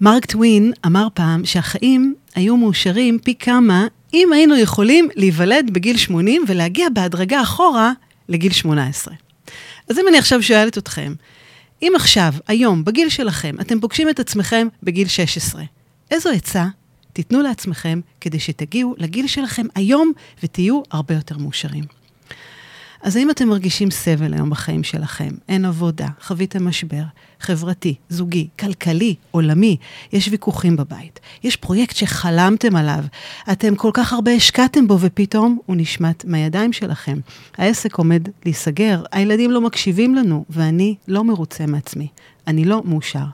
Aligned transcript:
מרק 0.00 0.26
טווין 0.26 0.72
אמר 0.86 1.08
פעם 1.14 1.44
שהחיים 1.44 2.14
היו 2.34 2.56
מאושרים 2.56 3.18
פי 3.18 3.34
כמה 3.34 3.86
אם 4.14 4.32
היינו 4.32 4.56
יכולים 4.56 5.08
להיוולד 5.14 5.70
בגיל 5.72 5.96
80 5.96 6.44
ולהגיע 6.48 6.88
בהדרגה 6.88 7.42
אחורה 7.42 7.92
לגיל 8.28 8.52
18. 8.52 9.14
אז 9.88 9.98
אם 9.98 10.08
אני 10.08 10.18
עכשיו 10.18 10.42
שואלת 10.42 10.78
אתכם, 10.78 11.14
אם 11.82 11.92
עכשיו, 11.96 12.34
היום, 12.48 12.84
בגיל 12.84 13.08
שלכם, 13.08 13.54
אתם 13.60 13.80
פוגשים 13.80 14.08
את 14.08 14.20
עצמכם 14.20 14.68
בגיל 14.82 15.08
16, 15.08 15.62
איזו 16.10 16.30
עצה 16.30 16.66
תיתנו 17.12 17.42
לעצמכם 17.42 18.00
כדי 18.20 18.40
שתגיעו 18.40 18.94
לגיל 18.98 19.26
שלכם 19.26 19.66
היום 19.74 20.12
ותהיו 20.42 20.82
הרבה 20.90 21.14
יותר 21.14 21.38
מאושרים? 21.38 21.99
אז 23.02 23.16
האם 23.16 23.30
אתם 23.30 23.48
מרגישים 23.48 23.90
סבל 23.90 24.34
היום 24.34 24.50
בחיים 24.50 24.84
שלכם? 24.84 25.30
אין 25.48 25.64
עבודה, 25.64 26.08
חוויתם 26.22 26.68
משבר, 26.68 27.02
חברתי, 27.40 27.94
זוגי, 28.08 28.48
כלכלי, 28.58 29.14
עולמי, 29.30 29.76
יש 30.12 30.28
ויכוחים 30.28 30.76
בבית, 30.76 31.20
יש 31.44 31.56
פרויקט 31.56 31.96
שחלמתם 31.96 32.76
עליו, 32.76 33.04
אתם 33.52 33.74
כל 33.74 33.90
כך 33.94 34.12
הרבה 34.12 34.30
השקעתם 34.30 34.88
בו 34.88 35.00
ופתאום 35.00 35.58
הוא 35.66 35.76
נשמט 35.76 36.24
מהידיים 36.24 36.72
שלכם. 36.72 37.18
העסק 37.58 37.94
עומד 37.94 38.28
להיסגר, 38.44 39.02
הילדים 39.12 39.50
לא 39.50 39.60
מקשיבים 39.60 40.14
לנו, 40.14 40.44
ואני 40.50 40.94
לא 41.08 41.24
מרוצה 41.24 41.66
מעצמי. 41.66 42.08
אני 42.46 42.64
לא 42.64 42.82
מאושר. 42.84 43.24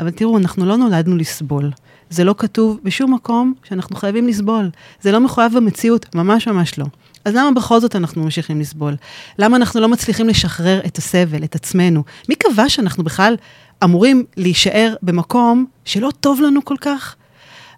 אבל 0.00 0.10
תראו, 0.10 0.38
אנחנו 0.38 0.66
לא 0.66 0.76
נולדנו 0.76 1.16
לסבול. 1.16 1.70
זה 2.10 2.24
לא 2.24 2.34
כתוב 2.38 2.80
בשום 2.82 3.14
מקום 3.14 3.54
שאנחנו 3.64 3.96
חייבים 3.96 4.28
לסבול. 4.28 4.70
זה 5.00 5.12
לא 5.12 5.20
מחויב 5.20 5.56
במציאות, 5.56 6.14
ממש 6.14 6.48
ממש 6.48 6.78
לא. 6.78 6.84
אז 7.28 7.34
למה 7.34 7.50
בכל 7.50 7.80
זאת 7.80 7.96
אנחנו 7.96 8.24
ממשיכים 8.24 8.60
לסבול? 8.60 8.96
למה 9.38 9.56
אנחנו 9.56 9.80
לא 9.80 9.88
מצליחים 9.88 10.28
לשחרר 10.28 10.80
את 10.86 10.98
הסבל, 10.98 11.44
את 11.44 11.54
עצמנו? 11.54 12.04
מי 12.28 12.34
קבע 12.34 12.68
שאנחנו 12.68 13.04
בכלל 13.04 13.36
אמורים 13.84 14.24
להישאר 14.36 14.94
במקום 15.02 15.66
שלא 15.84 16.10
טוב 16.20 16.40
לנו 16.40 16.64
כל 16.64 16.74
כך? 16.80 17.16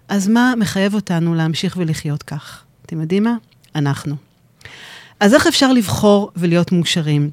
אז 0.07 0.27
מה 0.27 0.53
מחייב 0.57 0.93
אותנו 0.93 1.35
להמשיך 1.35 1.77
ולחיות 1.77 2.23
כך? 2.23 2.63
אתם 2.85 3.01
יודעים 3.01 3.23
מה? 3.23 3.35
אנחנו. 3.75 4.15
אז 5.19 5.33
איך 5.33 5.47
אפשר 5.47 5.73
לבחור 5.73 6.31
ולהיות 6.35 6.71
מאושרים? 6.71 7.29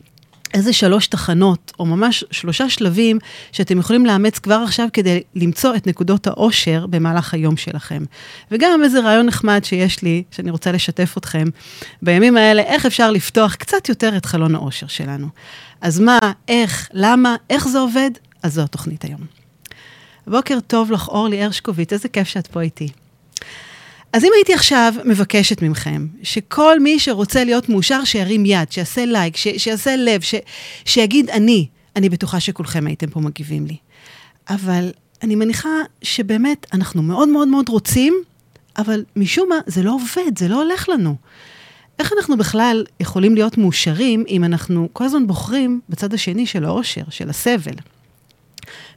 איזה 0.58 0.72
שלוש 0.72 1.06
תחנות, 1.06 1.72
או 1.78 1.86
ממש 1.86 2.24
שלושה 2.30 2.68
שלבים, 2.68 3.18
שאתם 3.52 3.78
יכולים 3.78 4.06
לאמץ 4.06 4.38
כבר 4.38 4.54
עכשיו 4.54 4.88
כדי 4.92 5.22
למצוא 5.34 5.76
את 5.76 5.86
נקודות 5.86 6.26
האושר 6.26 6.86
במהלך 6.86 7.34
היום 7.34 7.56
שלכם. 7.56 8.04
וגם 8.50 8.84
איזה 8.84 9.00
רעיון 9.00 9.26
נחמד 9.26 9.64
שיש 9.64 10.02
לי, 10.02 10.22
שאני 10.30 10.50
רוצה 10.50 10.72
לשתף 10.72 11.14
אתכם, 11.18 11.44
בימים 12.02 12.36
האלה, 12.36 12.62
איך 12.62 12.86
אפשר 12.86 13.10
לפתוח 13.10 13.54
קצת 13.54 13.88
יותר 13.88 14.16
את 14.16 14.26
חלון 14.26 14.54
האושר 14.54 14.86
שלנו. 14.86 15.28
אז 15.80 16.00
מה, 16.00 16.18
איך, 16.48 16.88
למה, 16.92 17.36
איך 17.50 17.68
זה 17.68 17.78
עובד? 17.78 18.10
אז 18.42 18.54
זו 18.54 18.62
התוכנית 18.62 19.04
היום. 19.04 19.20
בוקר 20.26 20.58
טוב 20.66 20.92
לך, 20.92 21.08
אורלי 21.08 21.42
הרשקוביץ, 21.42 21.92
איזה 21.92 22.08
כיף 22.08 22.28
שאת 22.28 22.46
פה 22.46 22.60
איתי. 22.60 22.88
אז 24.12 24.24
אם 24.24 24.30
הייתי 24.36 24.54
עכשיו 24.54 24.94
מבקשת 25.04 25.62
מכם, 25.62 26.06
שכל 26.22 26.80
מי 26.80 26.98
שרוצה 26.98 27.44
להיות 27.44 27.68
מאושר, 27.68 28.04
שירים 28.04 28.46
יד, 28.46 28.72
שיעשה 28.72 29.04
לייק, 29.04 29.36
ש- 29.36 29.48
שיעשה 29.56 29.96
לב, 29.96 30.20
ש- 30.20 30.34
שיגיד 30.84 31.30
אני, 31.30 31.66
אני 31.96 32.08
בטוחה 32.08 32.40
שכולכם 32.40 32.86
הייתם 32.86 33.06
פה 33.10 33.20
מגיבים 33.20 33.66
לי. 33.66 33.76
אבל 34.50 34.90
אני 35.22 35.34
מניחה 35.34 35.68
שבאמת 36.02 36.66
אנחנו 36.72 37.02
מאוד 37.02 37.28
מאוד 37.28 37.48
מאוד 37.48 37.68
רוצים, 37.68 38.14
אבל 38.78 39.04
משום 39.16 39.48
מה 39.48 39.58
זה 39.66 39.82
לא 39.82 39.94
עובד, 39.94 40.38
זה 40.38 40.48
לא 40.48 40.62
הולך 40.62 40.88
לנו. 40.88 41.16
איך 41.98 42.12
אנחנו 42.16 42.36
בכלל 42.36 42.84
יכולים 43.00 43.34
להיות 43.34 43.58
מאושרים 43.58 44.24
אם 44.28 44.44
אנחנו 44.44 44.88
כל 44.92 45.04
הזמן 45.04 45.26
בוחרים 45.26 45.80
בצד 45.88 46.14
השני 46.14 46.46
של 46.46 46.64
האושר, 46.64 47.02
של 47.10 47.30
הסבל? 47.30 47.74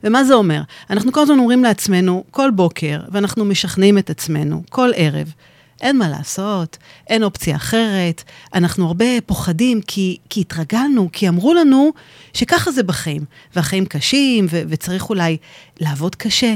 ומה 0.03 0.23
זה 0.23 0.33
אומר? 0.33 0.61
אנחנו 0.89 1.11
כל 1.11 1.21
הזמן 1.21 1.39
אומרים 1.39 1.63
לעצמנו 1.63 2.23
כל 2.31 2.51
בוקר, 2.51 2.99
ואנחנו 3.11 3.45
משכנעים 3.45 3.97
את 3.97 4.09
עצמנו 4.09 4.63
כל 4.69 4.89
ערב, 4.95 5.33
אין 5.81 5.97
מה 5.97 6.09
לעשות, 6.09 6.77
אין 7.07 7.23
אופציה 7.23 7.55
אחרת, 7.55 8.23
אנחנו 8.53 8.87
הרבה 8.87 9.21
פוחדים 9.25 9.81
כי, 9.81 10.17
כי 10.29 10.41
התרגלנו, 10.41 11.09
כי 11.13 11.29
אמרו 11.29 11.53
לנו 11.53 11.91
שככה 12.33 12.71
זה 12.71 12.83
בחיים, 12.83 13.25
והחיים 13.55 13.85
קשים, 13.85 14.45
ו- 14.49 14.61
וצריך 14.67 15.09
אולי 15.09 15.37
לעבוד 15.79 16.15
קשה. 16.15 16.55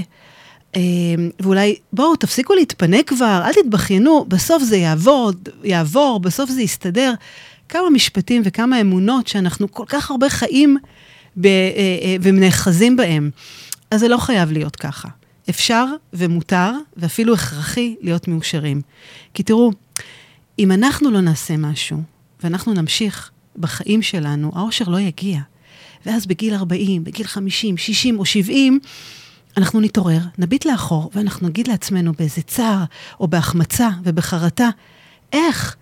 אמ, 0.76 1.30
ואולי, 1.40 1.76
בואו, 1.94 2.16
תפסיקו 2.16 2.54
להתפנק 2.54 3.10
כבר, 3.10 3.42
אל 3.46 3.54
תתבכיינו, 3.54 4.26
בסוף 4.28 4.64
זה 4.64 4.78
יעבוד, 4.78 5.50
יעבור, 5.64 6.20
בסוף 6.20 6.50
זה 6.50 6.62
יסתדר. 6.62 7.14
כמה 7.70 7.90
משפטים 7.90 8.42
וכמה 8.46 8.82
אמונות 8.82 9.28
שאנחנו 9.28 9.72
כל 9.72 9.84
כך 9.88 10.12
הרבה 10.12 10.30
חיים 10.30 10.78
אה, 10.78 10.84
אה, 10.84 10.95
ונאחזים 12.22 12.96
בהם. 12.96 13.30
אז 13.92 14.00
זה 14.00 14.08
לא 14.08 14.18
חייב 14.18 14.52
להיות 14.52 14.76
ככה. 14.76 15.08
אפשר 15.50 15.86
ומותר 16.14 16.72
ואפילו 16.98 17.34
הכרחי 17.34 17.96
להיות 18.02 18.28
מאושרים. 18.28 18.82
כי 19.34 19.44
תראו, 19.44 19.72
אם 20.60 20.72
אנחנו 20.72 21.12
לא 21.12 21.22
נעשה 21.22 21.58
משהו 21.58 22.02
ואנחנו 22.44 22.74
נמשיך 22.74 23.32
בחיים 23.58 24.02
שלנו, 24.02 24.52
האושר 24.56 24.86
לא 24.88 25.00
יגיע. 25.00 25.40
ואז 26.06 26.26
בגיל 26.26 26.54
40, 26.54 27.04
בגיל 27.04 27.28
50, 27.28 27.78
60 27.78 28.20
או 28.20 28.26
70, 28.26 28.80
אנחנו 29.58 29.82
נתעורר, 29.82 30.20
נביט 30.38 30.66
לאחור, 30.66 31.12
ואנחנו 31.14 31.48
נגיד 31.48 31.68
לעצמנו 31.68 32.14
באיזה 32.14 32.42
צער, 32.42 32.84
או 33.20 33.28
בהחמצה 33.28 33.90
ובחרטה, 34.04 34.70
איך, 35.34 35.76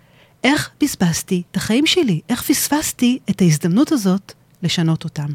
איך 0.44 0.70
בזבזתי 0.81 1.41
את 1.52 1.58
החיים 1.58 1.85
שלי? 1.85 2.22
איך 2.30 2.41
פספסתי 2.41 3.20
את 3.30 3.41
ההזדמנות 3.41 3.91
הזאת 3.91 4.34
לשנות 4.63 5.03
אותם? 5.03 5.28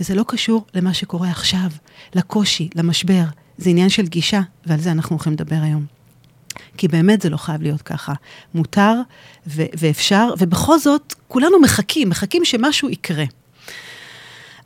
וזה 0.00 0.14
לא 0.14 0.24
קשור 0.28 0.66
למה 0.74 0.94
שקורה 0.94 1.30
עכשיו, 1.30 1.70
לקושי, 2.14 2.68
למשבר. 2.74 3.24
זה 3.58 3.70
עניין 3.70 3.88
של 3.88 4.06
גישה, 4.06 4.40
ועל 4.66 4.80
זה 4.80 4.92
אנחנו 4.92 5.16
הולכים 5.16 5.32
לדבר 5.32 5.56
היום. 5.62 5.86
כי 6.76 6.88
באמת 6.88 7.20
זה 7.20 7.30
לא 7.30 7.36
חייב 7.36 7.62
להיות 7.62 7.82
ככה. 7.82 8.12
מותר 8.54 8.94
ו- 9.46 9.66
ואפשר, 9.78 10.30
ובכל 10.38 10.78
זאת, 10.78 11.14
כולנו 11.28 11.60
מחכים, 11.60 12.08
מחכים 12.08 12.44
שמשהו 12.44 12.90
יקרה. 12.90 13.24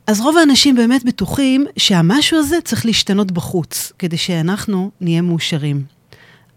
אז 0.07 0.21
רוב 0.21 0.37
האנשים 0.37 0.75
באמת 0.75 1.05
בטוחים 1.05 1.65
שהמשהו 1.77 2.37
הזה 2.37 2.57
צריך 2.63 2.85
להשתנות 2.85 3.31
בחוץ, 3.31 3.91
כדי 3.99 4.17
שאנחנו 4.17 4.91
נהיה 5.01 5.21
מאושרים. 5.21 5.83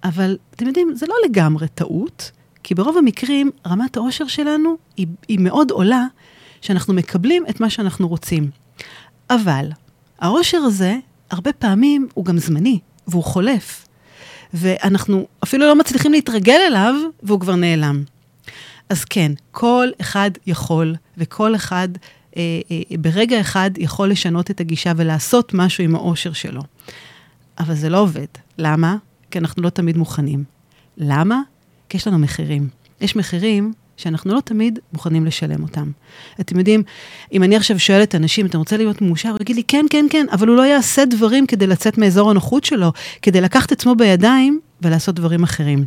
אבל 0.05 0.37
אתם 0.55 0.67
יודעים, 0.67 0.95
זה 0.95 1.07
לא 1.07 1.15
לגמרי 1.29 1.69
טעות, 1.69 2.31
כי 2.63 2.75
ברוב 2.75 2.99
המקרים 2.99 3.51
רמת 3.67 3.97
העושר 3.97 4.27
שלנו 4.27 4.77
היא, 4.97 5.07
היא 5.29 5.39
מאוד 5.39 5.71
עולה, 5.71 6.07
שאנחנו 6.61 6.95
מקבלים 6.95 7.45
את 7.51 7.61
מה 7.61 7.71
שאנחנו 7.71 8.09
רוצים. 8.09 8.51
אבל 9.31 9.71
העושר 10.19 10.59
הזה, 10.59 10.97
הרבה 11.31 11.53
פעמים 11.53 12.09
הוא 12.15 12.25
גם 12.25 12.39
זמני, 12.39 12.79
והוא 13.07 13.25
חולף. 13.25 13.87
ואנחנו 14.55 15.27
אפילו 15.45 15.67
לא 15.67 15.77
מצליחים 15.77 16.13
להתרגל 16.13 16.59
אליו, 16.67 16.95
והוא 17.23 17.41
כבר 17.41 17.57
נעלם. 17.57 18.05
אז 18.89 19.05
כן, 19.05 19.33
כל 19.51 19.89
אחד 20.01 20.31
יכול, 20.47 20.95
וכל 21.19 21.55
אחד 21.55 21.89
אה, 22.37 22.43
אה, 22.71 22.97
ברגע 22.99 23.41
אחד 23.41 23.71
יכול 23.79 24.11
לשנות 24.11 24.51
את 24.51 24.61
הגישה 24.61 24.93
ולעשות 24.97 25.55
משהו 25.55 25.85
עם 25.85 25.95
האושר 25.95 26.33
שלו. 26.33 26.63
אבל 27.59 27.75
זה 27.75 27.89
לא 27.89 27.99
עובד. 28.01 28.27
למה? 28.59 28.97
כי 29.31 29.39
אנחנו 29.39 29.63
לא 29.63 29.71
תמיד 29.71 29.97
מוכנים. 29.97 30.45
למה? 30.97 31.41
כי 31.89 31.97
יש 31.97 32.07
לנו 32.07 32.19
מחירים. 32.19 32.69
יש 33.01 33.17
מחירים 33.17 33.73
שאנחנו 34.01 34.35
לא 34.35 34.41
תמיד 34.41 34.79
מוכנים 34.93 35.27
לשלם 35.27 35.63
אותם. 35.63 35.91
אתם 36.41 36.59
יודעים, 36.59 36.83
אם 37.33 37.43
אני 37.43 37.57
עכשיו 37.57 37.79
שואלת 37.79 38.15
אנשים, 38.15 38.47
אתה 38.47 38.59
רוצה 38.59 38.77
להיות 38.77 39.03
מאושר? 39.03 39.29
הוא 39.29 39.39
יגיד 39.41 39.57
לי, 39.57 39.63
כן, 39.69 39.87
כן, 39.91 40.07
כן, 40.11 40.27
אבל 40.33 40.49
הוא 40.49 40.57
לא 40.57 40.63
יעשה 40.63 41.05
דברים 41.05 41.47
כדי 41.47 41.67
לצאת 41.67 41.99
מאזור 41.99 42.31
הנוחות 42.31 42.65
שלו, 42.65 42.93
כדי 43.23 43.41
לקחת 43.41 43.73
עצמו 43.73 43.95
בידיים 43.95 44.61
ולעשות 44.83 45.15
דברים 45.15 45.43
אחרים. 45.43 45.85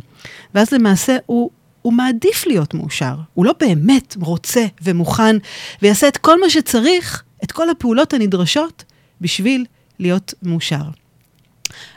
ואז 0.54 0.72
למעשה 0.72 1.16
הוא, 1.26 1.50
הוא 1.82 1.92
מעדיף 1.92 2.46
להיות 2.46 2.74
מאושר. 2.74 3.14
הוא 3.34 3.44
לא 3.44 3.54
באמת 3.60 4.16
רוצה 4.20 4.66
ומוכן, 4.82 5.36
ויעשה 5.82 6.08
את 6.08 6.16
כל 6.16 6.40
מה 6.40 6.50
שצריך, 6.50 7.22
את 7.44 7.52
כל 7.52 7.70
הפעולות 7.70 8.12
הנדרשות, 8.12 8.84
בשביל 9.20 9.64
להיות 9.98 10.34
מאושר. 10.42 10.82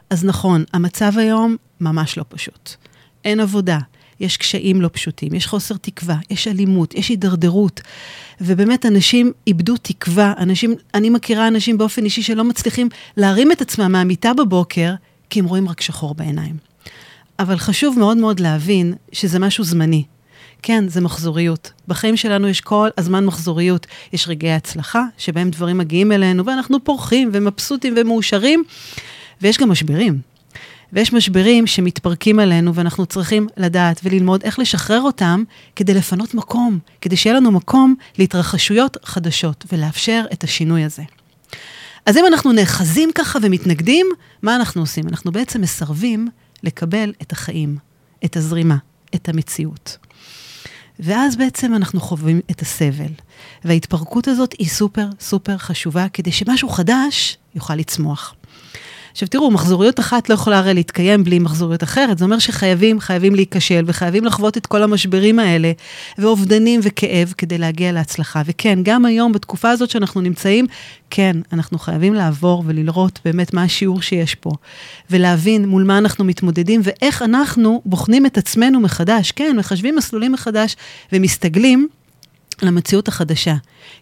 אז 0.09 0.25
נכון, 0.25 0.63
המצב 0.73 1.17
היום 1.17 1.55
ממש 1.81 2.17
לא 2.17 2.23
פשוט. 2.29 2.69
אין 3.25 3.39
עבודה, 3.39 3.79
יש 4.19 4.37
קשיים 4.37 4.81
לא 4.81 4.89
פשוטים, 4.93 5.33
יש 5.33 5.47
חוסר 5.47 5.75
תקווה, 5.77 6.17
יש 6.29 6.47
אלימות, 6.47 6.93
יש 6.93 7.09
הידרדרות. 7.09 7.81
ובאמת, 8.41 8.85
אנשים 8.85 9.31
איבדו 9.47 9.77
תקווה. 9.77 10.33
אנשים, 10.37 10.75
אני 10.93 11.09
מכירה 11.09 11.47
אנשים 11.47 11.77
באופן 11.77 12.05
אישי 12.05 12.21
שלא 12.21 12.43
מצליחים 12.43 12.89
להרים 13.17 13.51
את 13.51 13.61
עצמם 13.61 13.91
מהמיטה 13.91 14.33
בבוקר, 14.33 14.93
כי 15.29 15.39
הם 15.39 15.45
רואים 15.45 15.69
רק 15.69 15.81
שחור 15.81 16.15
בעיניים. 16.15 16.55
אבל 17.39 17.57
חשוב 17.57 17.99
מאוד 17.99 18.17
מאוד 18.17 18.39
להבין 18.39 18.93
שזה 19.11 19.39
משהו 19.39 19.63
זמני. 19.63 20.03
כן, 20.61 20.87
זה 20.87 21.01
מחזוריות. 21.01 21.71
בחיים 21.87 22.17
שלנו 22.17 22.47
יש 22.47 22.61
כל 22.61 22.89
הזמן 22.97 23.25
מחזוריות. 23.25 23.87
יש 24.13 24.27
רגעי 24.27 24.53
הצלחה, 24.53 25.03
שבהם 25.17 25.49
דברים 25.49 25.77
מגיעים 25.77 26.11
אלינו, 26.11 26.45
ואנחנו 26.45 26.83
פורחים 26.83 27.29
ומבסוטים 27.33 27.93
ומאושרים, 27.97 28.63
ויש 29.41 29.57
גם 29.57 29.69
משברים. 29.69 30.19
ויש 30.93 31.13
משברים 31.13 31.67
שמתפרקים 31.67 32.39
עלינו, 32.39 32.75
ואנחנו 32.75 33.05
צריכים 33.05 33.47
לדעת 33.57 34.01
וללמוד 34.03 34.43
איך 34.43 34.59
לשחרר 34.59 35.01
אותם 35.01 35.43
כדי 35.75 35.93
לפנות 35.93 36.33
מקום, 36.33 36.79
כדי 37.01 37.15
שיהיה 37.15 37.35
לנו 37.35 37.51
מקום 37.51 37.95
להתרחשויות 38.17 38.97
חדשות 39.03 39.65
ולאפשר 39.71 40.25
את 40.33 40.43
השינוי 40.43 40.83
הזה. 40.83 41.03
אז 42.05 42.17
אם 42.17 42.25
אנחנו 42.25 42.51
נאחזים 42.51 43.11
ככה 43.15 43.39
ומתנגדים, 43.41 44.07
מה 44.41 44.55
אנחנו 44.55 44.81
עושים? 44.81 45.07
אנחנו 45.07 45.31
בעצם 45.31 45.61
מסרבים 45.61 46.27
לקבל 46.63 47.13
את 47.21 47.31
החיים, 47.31 47.77
את 48.25 48.37
הזרימה, 48.37 48.77
את 49.15 49.29
המציאות. 49.29 49.97
ואז 50.99 51.35
בעצם 51.35 51.73
אנחנו 51.73 51.99
חווים 51.99 52.41
את 52.51 52.61
הסבל. 52.61 53.11
וההתפרקות 53.63 54.27
הזאת 54.27 54.55
היא 54.59 54.67
סופר 54.67 55.07
סופר 55.19 55.57
חשובה 55.57 56.09
כדי 56.09 56.31
שמשהו 56.31 56.69
חדש 56.69 57.37
יוכל 57.55 57.75
לצמוח. 57.75 58.35
עכשיו 59.17 59.27
תראו, 59.27 59.51
מחזוריות 59.51 59.99
אחת 59.99 60.29
לא 60.29 60.33
יכולה 60.33 60.57
הרי 60.57 60.73
להתקיים 60.73 61.23
בלי 61.23 61.39
מחזוריות 61.39 61.83
אחרת. 61.83 62.17
זה 62.17 62.25
אומר 62.25 62.39
שחייבים, 62.39 62.99
חייבים 62.99 63.35
להיכשל 63.35 63.83
וחייבים 63.87 64.25
לחוות 64.25 64.57
את 64.57 64.65
כל 64.65 64.83
המשברים 64.83 65.39
האלה, 65.39 65.71
ואובדנים 66.17 66.79
וכאב 66.83 67.33
כדי 67.37 67.57
להגיע 67.57 67.91
להצלחה. 67.91 68.41
וכן, 68.45 68.79
גם 68.83 69.05
היום, 69.05 69.31
בתקופה 69.31 69.69
הזאת 69.69 69.89
שאנחנו 69.89 70.21
נמצאים, 70.21 70.65
כן, 71.09 71.37
אנחנו 71.53 71.79
חייבים 71.79 72.13
לעבור 72.13 72.63
וללרות 72.65 73.19
באמת 73.25 73.53
מה 73.53 73.63
השיעור 73.63 74.01
שיש 74.01 74.35
פה, 74.35 74.51
ולהבין 75.11 75.65
מול 75.65 75.83
מה 75.83 75.97
אנחנו 75.97 76.25
מתמודדים 76.25 76.81
ואיך 76.83 77.21
אנחנו 77.21 77.81
בוחנים 77.85 78.25
את 78.25 78.37
עצמנו 78.37 78.79
מחדש. 78.79 79.31
כן, 79.31 79.55
מחשבים 79.59 79.95
מסלולים 79.95 80.31
מחדש 80.31 80.75
ומסתגלים 81.13 81.87
למציאות 82.61 83.07
החדשה, 83.07 83.55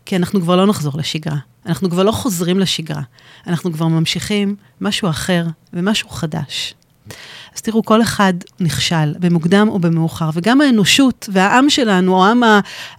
כי 0.06 0.16
אנחנו 0.16 0.42
כבר 0.42 0.56
לא 0.56 0.68
נחזור 0.68 0.94
לשגרה. 0.98 1.38
אנחנו 1.66 1.90
כבר 1.90 2.04
לא 2.04 2.12
חוזרים 2.12 2.60
לשגרה, 2.60 3.02
אנחנו 3.48 3.74
כבר 3.74 3.88
ממשיכים 3.88 4.56
משהו 4.82 5.10
אחר 5.10 5.46
ומשהו 5.74 6.10
חדש. 6.10 6.74
אז 7.56 7.62
תראו, 7.62 7.84
כל 7.84 8.02
אחד 8.02 8.34
נכשל, 8.60 9.14
במוקדם 9.20 9.68
או 9.70 9.80
במאוחר, 9.80 10.30
וגם 10.34 10.62
האנושות 10.62 11.30
והעם 11.32 11.70
שלנו, 11.70 12.16
או 12.16 12.26
העם 12.26 12.44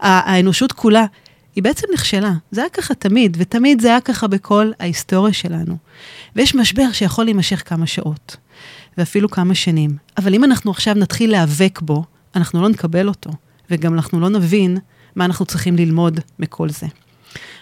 האנושות 0.00 0.73
כולה, 0.73 1.05
היא 1.56 1.62
בעצם 1.62 1.87
נכשלה. 1.94 2.32
זה 2.50 2.61
היה 2.61 2.70
ככה 2.70 2.94
תמיד, 2.94 3.37
ותמיד 3.41 3.81
זה 3.81 3.88
היה 3.88 4.00
ככה 4.00 4.26
בכל 4.26 4.70
ההיסטוריה 4.81 5.32
שלנו. 5.32 5.76
ויש 6.37 6.55
משבר 6.55 6.93
שיכול 6.93 7.25
להימשך 7.25 7.62
כמה 7.67 7.87
שעות, 7.87 8.37
ואפילו 8.99 9.31
כמה 9.31 9.55
שנים. 9.55 9.97
אבל 10.19 10.35
אם 10.35 10.44
אנחנו 10.44 10.70
עכשיו 10.70 10.94
נתחיל 10.94 11.31
להיאבק 11.31 11.81
בו, 11.82 12.05
אנחנו 12.37 12.62
לא 12.62 12.69
נקבל 12.69 13.08
אותו, 13.08 13.31
וגם 13.70 13.94
אנחנו 13.94 14.20
לא 14.20 14.29
נבין 14.29 14.79
מה 15.17 15.25
אנחנו 15.25 15.47
צריכים 15.47 15.77
ללמוד 15.77 16.21
מכל 16.39 16.69
זה. 16.69 16.87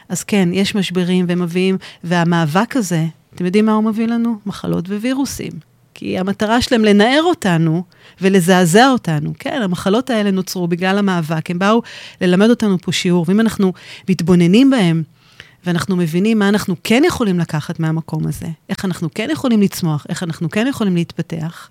אז 0.09 0.25
כן, 0.25 0.49
יש 0.53 0.75
משברים 0.75 1.25
והם 1.29 1.43
מביאים, 1.43 1.77
והמאבק 2.05 2.77
הזה, 2.77 3.07
אתם 3.35 3.45
יודעים 3.45 3.67
מה 3.67 3.73
הוא 3.73 3.85
מביא 3.85 4.07
לנו? 4.07 4.39
מחלות 4.47 4.89
ווירוסים. 4.89 5.53
כי 5.95 6.19
המטרה 6.19 6.63
שלהם 6.63 6.85
לנער 6.85 7.23
אותנו 7.23 7.83
ולזעזע 8.21 8.91
אותנו. 8.91 9.33
כן, 9.39 9.63
המחלות 9.63 10.11
האלה 10.11 10.31
נוצרו 10.31 10.69
בגלל 10.69 10.99
המאבק, 10.99 11.51
הם 11.51 11.59
באו 11.59 11.83
ללמד 12.21 12.51
אותנו 12.51 12.79
פה 12.79 12.93
שיעור, 12.93 13.25
ואם 13.29 13.41
אנחנו 13.41 13.73
מתבוננים 14.09 14.71
בהם, 14.71 15.03
ואנחנו 15.67 15.97
מבינים 15.97 16.39
מה 16.39 16.49
אנחנו 16.49 16.77
כן 16.85 17.03
יכולים 17.07 17.39
לקחת 17.39 17.81
מהמקום 17.81 18.27
הזה, 18.27 18.47
איך 18.69 18.85
אנחנו 18.85 19.09
כן 19.15 19.29
יכולים 19.33 19.63
לצמוח, 19.63 20.07
איך 20.09 20.23
אנחנו 20.23 20.51
כן 20.51 20.67
יכולים 20.67 20.95
להתפתח, 20.95 21.71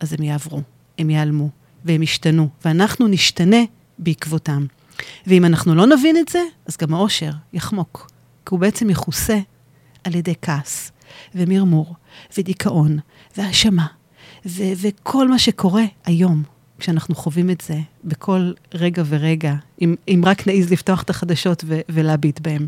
אז 0.00 0.12
הם 0.12 0.22
יעברו, 0.22 0.62
הם 0.98 1.10
ייעלמו, 1.10 1.48
והם 1.84 2.02
ישתנו, 2.02 2.48
ואנחנו 2.64 3.06
נשתנה 3.06 3.62
בעקבותם. 3.98 4.66
ואם 5.26 5.44
אנחנו 5.44 5.74
לא 5.74 5.86
נבין 5.86 6.16
את 6.16 6.28
זה, 6.28 6.42
אז 6.66 6.76
גם 6.76 6.94
העושר 6.94 7.30
יחמוק, 7.52 8.10
כי 8.46 8.50
הוא 8.50 8.60
בעצם 8.60 8.90
יכוסה 8.90 9.38
על 10.04 10.14
ידי 10.14 10.34
כעס, 10.42 10.92
ומרמור, 11.34 11.94
ודיכאון, 12.38 12.98
והאשמה, 13.36 13.86
וכל 14.46 15.28
מה 15.28 15.38
שקורה 15.38 15.84
היום, 16.04 16.42
כשאנחנו 16.78 17.14
חווים 17.14 17.50
את 17.50 17.60
זה 17.60 17.78
בכל 18.04 18.52
רגע 18.74 19.02
ורגע, 19.06 19.54
אם, 19.82 19.94
אם 20.08 20.22
רק 20.26 20.46
נעז 20.46 20.70
לפתוח 20.70 21.02
את 21.02 21.10
החדשות 21.10 21.64
ולהביט 21.88 22.40
בהם. 22.40 22.66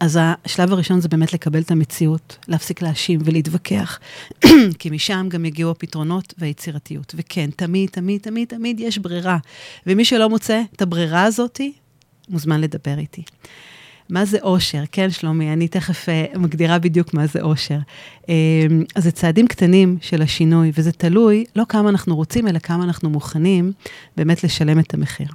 אז 0.00 0.18
השלב 0.22 0.72
הראשון 0.72 1.00
זה 1.00 1.08
באמת 1.08 1.32
לקבל 1.32 1.60
את 1.60 1.70
המציאות, 1.70 2.38
להפסיק 2.48 2.82
להאשים 2.82 3.20
ולהתווכח, 3.24 3.98
כי 4.78 4.90
משם 4.90 5.26
גם 5.30 5.44
יגיעו 5.44 5.70
הפתרונות 5.70 6.34
והיצירתיות. 6.38 7.14
וכן, 7.16 7.50
תמיד, 7.56 7.90
תמיד, 7.90 8.20
תמיד, 8.20 8.48
תמיד 8.48 8.80
יש 8.80 8.98
ברירה. 8.98 9.38
ומי 9.86 10.04
שלא 10.04 10.28
מוצא 10.28 10.62
את 10.76 10.82
הברירה 10.82 11.24
הזאתי, 11.24 11.72
מוזמן 12.28 12.60
לדבר 12.60 12.98
איתי. 12.98 13.22
מה 14.10 14.24
זה 14.24 14.38
אושר? 14.42 14.82
כן, 14.92 15.10
שלומי, 15.10 15.52
אני 15.52 15.68
תכף 15.68 16.06
uh, 16.08 16.38
מגדירה 16.38 16.78
בדיוק 16.78 17.14
מה 17.14 17.26
זה 17.26 17.40
אושר. 17.40 17.78
Uh, 18.22 18.28
אז 18.94 19.04
זה 19.04 19.10
צעדים 19.10 19.46
קטנים 19.46 19.98
של 20.00 20.22
השינוי, 20.22 20.72
וזה 20.74 20.92
תלוי 20.92 21.44
לא 21.56 21.64
כמה 21.68 21.88
אנחנו 21.88 22.16
רוצים, 22.16 22.48
אלא 22.48 22.58
כמה 22.58 22.84
אנחנו 22.84 23.10
מוכנים 23.10 23.72
באמת 24.16 24.44
לשלם 24.44 24.78
את 24.78 24.94
המחיר. 24.94 25.28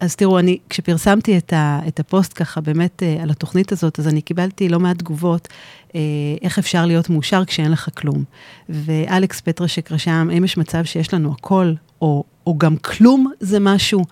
אז 0.00 0.16
תראו, 0.16 0.38
אני, 0.38 0.58
כשפרסמתי 0.70 1.38
את, 1.38 1.52
ה, 1.52 1.80
את 1.88 2.00
הפוסט 2.00 2.32
ככה 2.34 2.60
באמת 2.60 3.02
אה, 3.02 3.22
על 3.22 3.30
התוכנית 3.30 3.72
הזאת, 3.72 3.98
אז 3.98 4.08
אני 4.08 4.22
קיבלתי 4.22 4.68
לא 4.68 4.80
מעט 4.80 4.98
תגובות, 4.98 5.48
אה, 5.94 6.00
איך 6.42 6.58
אפשר 6.58 6.86
להיות 6.86 7.10
מאושר 7.10 7.44
כשאין 7.44 7.70
לך 7.70 7.88
כלום. 7.94 8.24
ואלכס 8.68 9.40
פטרשק 9.40 9.92
רשם, 9.92 10.28
אם 10.38 10.44
יש 10.44 10.56
מצב 10.56 10.84
שיש 10.84 11.14
לנו 11.14 11.32
הכל, 11.32 11.72
או, 12.02 12.24
או 12.46 12.58
גם 12.58 12.76
כלום 12.76 13.32
זה 13.40 13.60
משהו, 13.60 14.04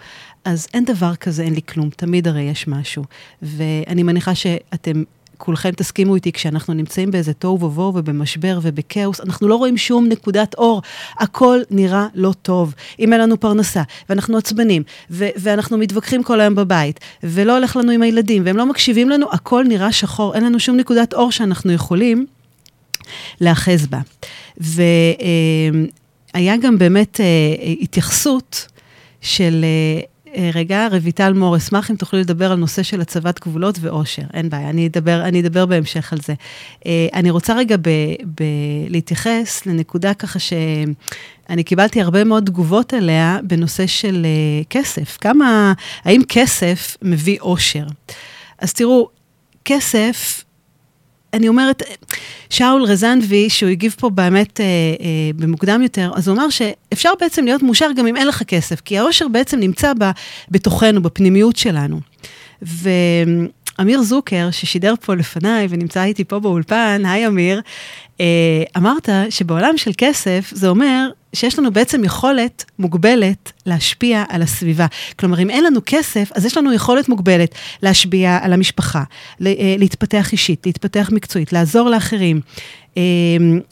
אז 0.44 0.68
אין 0.74 0.84
דבר 0.84 1.14
כזה, 1.14 1.42
אין 1.42 1.54
לי 1.54 1.62
כלום, 1.62 1.90
תמיד 1.90 2.28
הרי 2.28 2.42
יש 2.42 2.68
משהו. 2.68 3.04
ואני 3.42 4.02
מניחה 4.02 4.34
שאתם 4.34 5.02
כולכם 5.38 5.70
תסכימו 5.70 6.14
איתי, 6.14 6.32
כשאנחנו 6.32 6.74
נמצאים 6.74 7.10
באיזה 7.10 7.32
תוהו 7.32 7.60
ובוהו 7.62 7.94
ובמשבר 7.94 8.58
ובכאוס, 8.62 9.20
אנחנו 9.20 9.48
לא 9.48 9.56
רואים 9.56 9.76
שום 9.76 10.08
נקודת 10.08 10.54
אור. 10.54 10.82
הכל 11.18 11.60
נראה 11.70 12.06
לא 12.14 12.32
טוב. 12.42 12.74
אם 13.00 13.12
אין 13.12 13.20
לנו 13.20 13.40
פרנסה, 13.40 13.82
ואנחנו 14.08 14.38
עצבנים, 14.38 14.82
ו- 15.10 15.28
ואנחנו 15.36 15.78
מתווכחים 15.78 16.22
כל 16.22 16.40
היום 16.40 16.54
בבית, 16.54 17.00
ולא 17.22 17.56
הולך 17.56 17.76
לנו 17.76 17.92
עם 17.92 18.02
הילדים, 18.02 18.42
והם 18.46 18.56
לא 18.56 18.66
מקשיבים 18.66 19.08
לנו, 19.08 19.26
הכל 19.32 19.64
נראה 19.68 19.92
שחור. 19.92 20.34
אין 20.34 20.44
לנו 20.44 20.60
שום 20.60 20.76
נקודת 20.76 21.14
אור 21.14 21.32
שאנחנו 21.32 21.72
יכולים 21.72 22.26
להאחז 23.40 23.86
בה. 23.86 24.00
והיה 24.56 24.92
אה, 26.36 26.56
גם 26.60 26.78
באמת 26.78 27.20
אה, 27.20 27.26
התייחסות 27.80 28.66
של... 29.20 29.64
אה, 30.34 30.50
רגע, 30.54 30.88
רויטל 31.02 31.32
מור, 31.32 31.56
אשמח 31.56 31.90
אם 31.90 31.96
תוכלי 31.96 32.20
לדבר 32.20 32.52
על 32.52 32.58
נושא 32.58 32.82
של 32.82 33.00
הצבת 33.00 33.40
גבולות 33.40 33.78
ואושר. 33.80 34.22
אין 34.34 34.50
בעיה, 34.50 34.70
אני 34.70 34.86
אדבר, 34.86 35.22
אני 35.24 35.40
אדבר 35.40 35.66
בהמשך 35.66 36.12
על 36.12 36.18
זה. 36.20 36.34
אה, 36.86 37.06
אני 37.14 37.30
רוצה 37.30 37.54
רגע 37.54 37.76
ב, 37.76 37.88
ב, 38.40 38.44
להתייחס 38.88 39.66
לנקודה 39.66 40.14
ככה 40.14 40.38
שאני 40.38 41.64
קיבלתי 41.64 42.00
הרבה 42.00 42.24
מאוד 42.24 42.44
תגובות 42.46 42.94
עליה 42.94 43.38
בנושא 43.42 43.86
של 43.86 44.26
אה, 44.26 44.64
כסף. 44.70 45.18
כמה, 45.20 45.72
האם 46.04 46.22
כסף 46.28 46.96
מביא 47.02 47.40
אושר? 47.40 47.86
אז 48.58 48.72
תראו, 48.72 49.08
כסף 49.64 50.44
אני 51.34 51.48
אומרת, 51.48 51.82
שאול 52.50 52.82
רזנדבי, 52.82 53.50
שהוא 53.50 53.70
הגיב 53.70 53.94
פה 53.98 54.10
באמת 54.10 54.60
אה, 54.60 54.64
אה, 54.64 55.30
במוקדם 55.36 55.82
יותר, 55.82 56.10
אז 56.14 56.28
הוא 56.28 56.36
אמר 56.36 56.50
שאפשר 56.50 57.10
בעצם 57.20 57.44
להיות 57.44 57.62
מאושר 57.62 57.90
גם 57.96 58.06
אם 58.06 58.16
אין 58.16 58.28
לך 58.28 58.42
כסף, 58.42 58.80
כי 58.80 58.98
העושר 58.98 59.28
בעצם 59.28 59.60
נמצא 59.60 59.92
ב, 59.98 60.10
בתוכנו, 60.50 61.02
בפנימיות 61.02 61.56
שלנו. 61.56 62.00
ואמיר 62.62 64.02
זוקר, 64.02 64.48
ששידר 64.50 64.94
פה 65.00 65.14
לפניי 65.14 65.66
ונמצא 65.70 66.04
איתי 66.04 66.24
פה 66.24 66.38
באולפן, 66.38 67.02
היי 67.04 67.26
אמיר, 67.26 67.60
אמרת 68.76 69.08
שבעולם 69.30 69.76
של 69.76 69.90
כסף 69.98 70.50
זה 70.54 70.68
אומר 70.68 71.08
שיש 71.36 71.58
לנו 71.58 71.70
בעצם 71.70 72.04
יכולת 72.04 72.64
מוגבלת 72.78 73.52
להשפיע 73.66 74.24
על 74.28 74.42
הסביבה. 74.42 74.86
כלומר, 75.18 75.38
אם 75.40 75.50
אין 75.50 75.64
לנו 75.64 75.80
כסף, 75.86 76.30
אז 76.34 76.44
יש 76.44 76.56
לנו 76.56 76.72
יכולת 76.72 77.08
מוגבלת 77.08 77.54
להשפיע 77.82 78.38
על 78.42 78.52
המשפחה, 78.52 79.02
אה, 79.46 79.74
להתפתח 79.78 80.32
אישית, 80.32 80.66
להתפתח 80.66 81.10
מקצועית, 81.12 81.52
לעזור 81.52 81.90
לאחרים. 81.90 82.40
אה, 82.96 83.02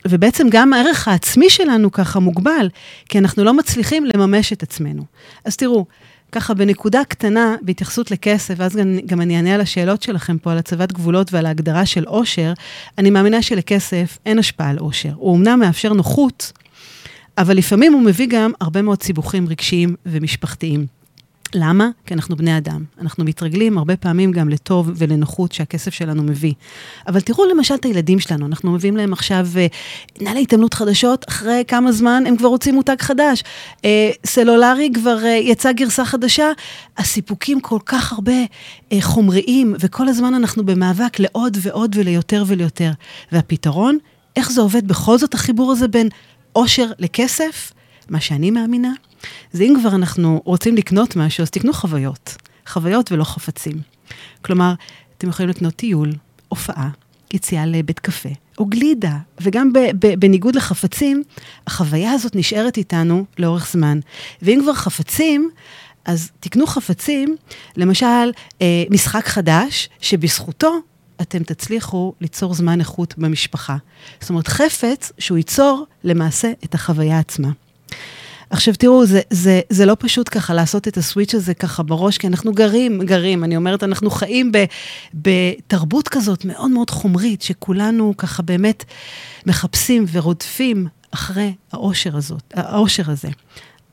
ובעצם 0.09 0.47
גם 0.51 0.73
הערך 0.73 1.09
העצמי 1.09 1.51
שלנו 1.51 1.93
ככה 1.93 2.21
מוגבל, 2.21 2.69
כי 3.09 3.19
אנחנו 3.19 3.45
לא 3.45 3.55
מצליחים 3.55 4.05
לממש 4.15 4.53
את 4.53 4.63
עצמנו. 4.63 5.03
אז 5.45 5.57
תראו, 5.57 5.87
ככה 6.35 6.55
בנקודה 6.55 7.03
קטנה, 7.09 7.55
בהתייחסות 7.63 8.11
לכסף, 8.11 8.55
ואז 8.57 8.77
גם, 8.77 8.99
גם 9.07 9.21
אני 9.21 9.37
אענה 9.37 9.55
על 9.55 9.61
השאלות 9.61 10.03
שלכם 10.03 10.39
פה, 10.39 10.53
על 10.53 10.59
הצבת 10.59 10.93
גבולות 10.93 11.33
ועל 11.33 11.47
ההגדרה 11.47 11.87
של 11.87 12.05
עושר, 12.05 12.53
אני 12.99 13.11
מאמינה 13.11 13.43
שלכסף 13.43 14.19
אין 14.27 14.39
השפעה 14.39 14.71
על 14.71 14.79
עושר. 14.79 15.13
הוא 15.17 15.37
אמנם 15.37 15.61
מאפשר 15.61 15.93
נוחות, 15.93 16.53
אבל 17.39 17.57
לפעמים 17.57 17.93
הוא 17.93 18.03
מביא 18.03 18.27
גם 18.31 18.53
הרבה 18.61 18.83
מאוד 18.83 19.03
סיבוכים 19.03 19.49
רגשיים 19.49 19.95
ומשפחתיים. 20.07 20.87
למה? 21.55 21.89
כי 22.07 22.15
אנחנו 22.15 22.37
בני 22.37 22.57
אדם. 22.59 22.85
אנחנו 23.01 23.25
מתרגלים 23.25 23.79
הרבה 23.79 23.97
פעמים 23.97 24.33
גם 24.33 24.49
לטוב 24.49 24.91
ולנוחות 24.97 25.53
שהכסף 25.53 25.95
שלנו 25.95 26.23
מביא. 26.23 26.53
אבל 27.09 27.21
תראו 27.21 27.45
למשל 27.47 27.75
את 27.75 27.85
הילדים 27.85 28.21
שלנו, 28.21 28.47
אנחנו 28.47 28.73
מביאים 28.73 28.97
להם 28.97 29.13
עכשיו 29.13 29.47
אה, 29.57 29.67
נעלי 30.21 30.43
התעמלות 30.43 30.75
חדשות, 30.75 31.25
אחרי 31.29 31.65
כמה 31.69 31.93
זמן 31.93 32.25
הם 32.27 32.37
כבר 32.37 32.49
רוצים 32.49 32.75
מותג 32.75 32.97
חדש. 33.01 33.43
אה, 33.85 34.11
סלולרי 34.27 34.91
כבר 34.95 35.25
אה, 35.25 35.31
יצא 35.31 35.73
גרסה 35.73 36.05
חדשה, 36.05 36.53
הסיפוקים 36.99 37.61
כל 37.61 37.79
כך 37.87 38.13
הרבה 38.13 38.33
אה, 38.93 38.99
חומריים, 39.01 39.75
וכל 39.81 40.09
הזמן 40.09 40.35
אנחנו 40.35 40.67
במאבק 40.67 41.19
לעוד 41.19 41.57
ועוד 41.63 41.97
וליותר 41.99 42.45
וליותר. 42.47 42.91
והפתרון, 43.33 43.99
איך 44.37 44.51
זה 44.51 44.61
עובד 44.61 44.89
בכל 44.89 45.19
זאת 45.19 45.35
החיבור 45.35 45.73
הזה 45.73 45.89
בין 45.89 46.09
עושר 46.53 46.87
לכסף? 46.99 47.73
מה 48.09 48.21
שאני 48.21 48.51
מאמינה, 48.51 48.93
זה 49.53 49.65
אם 49.65 49.75
כבר 49.81 49.95
אנחנו 49.95 50.43
רוצים 50.45 50.77
לקנות 50.77 51.17
משהו, 51.17 51.43
אז 51.43 51.51
תקנו 51.51 51.73
חוויות. 51.73 52.37
חוויות 52.67 53.13
ולא 53.13 53.25
חפצים. 53.25 53.81
כלומר, 54.43 54.75
אתם 55.19 55.29
יכולים 55.29 55.51
לקנות 55.51 55.75
טיול, 55.75 56.13
הופעה, 56.49 56.89
יציאה 57.35 57.67
לבית 57.67 57.99
קפה, 57.99 58.29
או 58.59 58.67
גלידה, 58.67 59.19
וגם 59.41 59.73
ב- 59.73 59.79
ב- 60.07 60.15
בניגוד 60.21 60.55
לחפצים, 60.55 61.23
החוויה 61.67 62.13
הזאת 62.13 62.37
נשארת 62.37 62.77
איתנו 62.77 63.25
לאורך 63.39 63.69
זמן. 63.73 64.01
ואם 64.43 64.59
כבר 64.63 64.75
חפצים, 64.75 65.51
אז 66.05 66.31
תקנו 66.41 66.67
חפצים, 66.67 67.37
למשל, 67.77 68.31
אה, 68.63 68.85
משחק 68.91 69.27
חדש, 69.27 69.89
שבזכותו 70.01 70.79
אתם 71.21 71.43
תצליחו 71.43 72.13
ליצור 72.21 72.55
זמן 72.55 72.81
איכות 72.81 73.15
במשפחה. 73.19 73.77
זאת 74.21 74.31
אומרת, 74.31 74.49
חפץ 74.49 75.13
שהוא 75.19 75.39
ייצור 75.39 75.87
למעשה 76.05 76.53
את 76.65 76.75
החוויה 76.75 77.19
עצמה. 77.19 77.49
עכשיו 78.55 78.75
תראו, 78.75 79.07
זה, 79.07 79.21
זה, 79.31 79.61
זה 79.71 79.87
לא 79.87 79.97
פשוט 79.99 80.29
ככה 80.33 80.55
לעשות 80.55 80.89
את 80.89 80.97
הסוויץ' 80.97 81.35
הזה 81.35 81.55
ככה 81.55 81.83
בראש, 81.83 82.19
כי 82.19 82.27
אנחנו 82.27 82.53
גרים, 82.53 83.03
גרים, 83.03 83.45
אני 83.45 83.57
אומרת, 83.57 83.83
אנחנו 83.85 84.11
חיים 84.11 84.53
ב, 84.53 84.65
בתרבות 85.15 86.09
כזאת 86.09 86.45
מאוד 86.45 86.71
מאוד 86.71 86.91
חומרית, 86.91 87.43
שכולנו 87.43 88.15
ככה 88.17 88.43
באמת 88.43 88.85
מחפשים 89.47 90.05
ורודפים 90.13 90.87
אחרי 91.11 91.55
האושר, 91.73 92.17
הזאת, 92.17 92.55
האושר 92.55 93.11
הזה. 93.11 93.29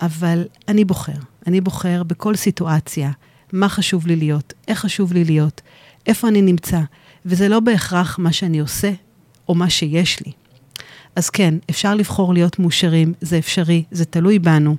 אבל 0.01 0.43
אני 0.67 0.85
בוחר, 0.85 1.19
אני 1.47 1.61
בוחר 1.61 2.03
בכל 2.03 2.35
סיטואציה, 2.35 3.11
מה 3.53 3.69
חשוב 3.69 4.07
לי 4.07 4.15
להיות, 4.15 4.53
איך 4.67 4.79
חשוב 4.79 5.13
לי 5.13 5.23
להיות, 5.23 5.61
איפה 6.07 6.27
אני 6.27 6.41
נמצא, 6.41 6.79
וזה 7.25 7.49
לא 7.49 7.59
בהכרח 7.59 8.19
מה 8.19 8.33
שאני 8.33 8.59
עושה 8.59 8.91
או 9.49 9.55
מה 9.55 9.69
שיש 9.69 10.19
לי. 10.25 10.31
אז 11.15 11.29
כן, 11.29 11.53
אפשר 11.69 11.95
לבחור 11.95 12.33
להיות 12.33 12.59
מאושרים, 12.59 13.13
זה 13.21 13.37
אפשרי, 13.37 13.83
זה 13.91 14.05
תלוי 14.05 14.39
בנו. 14.39 14.75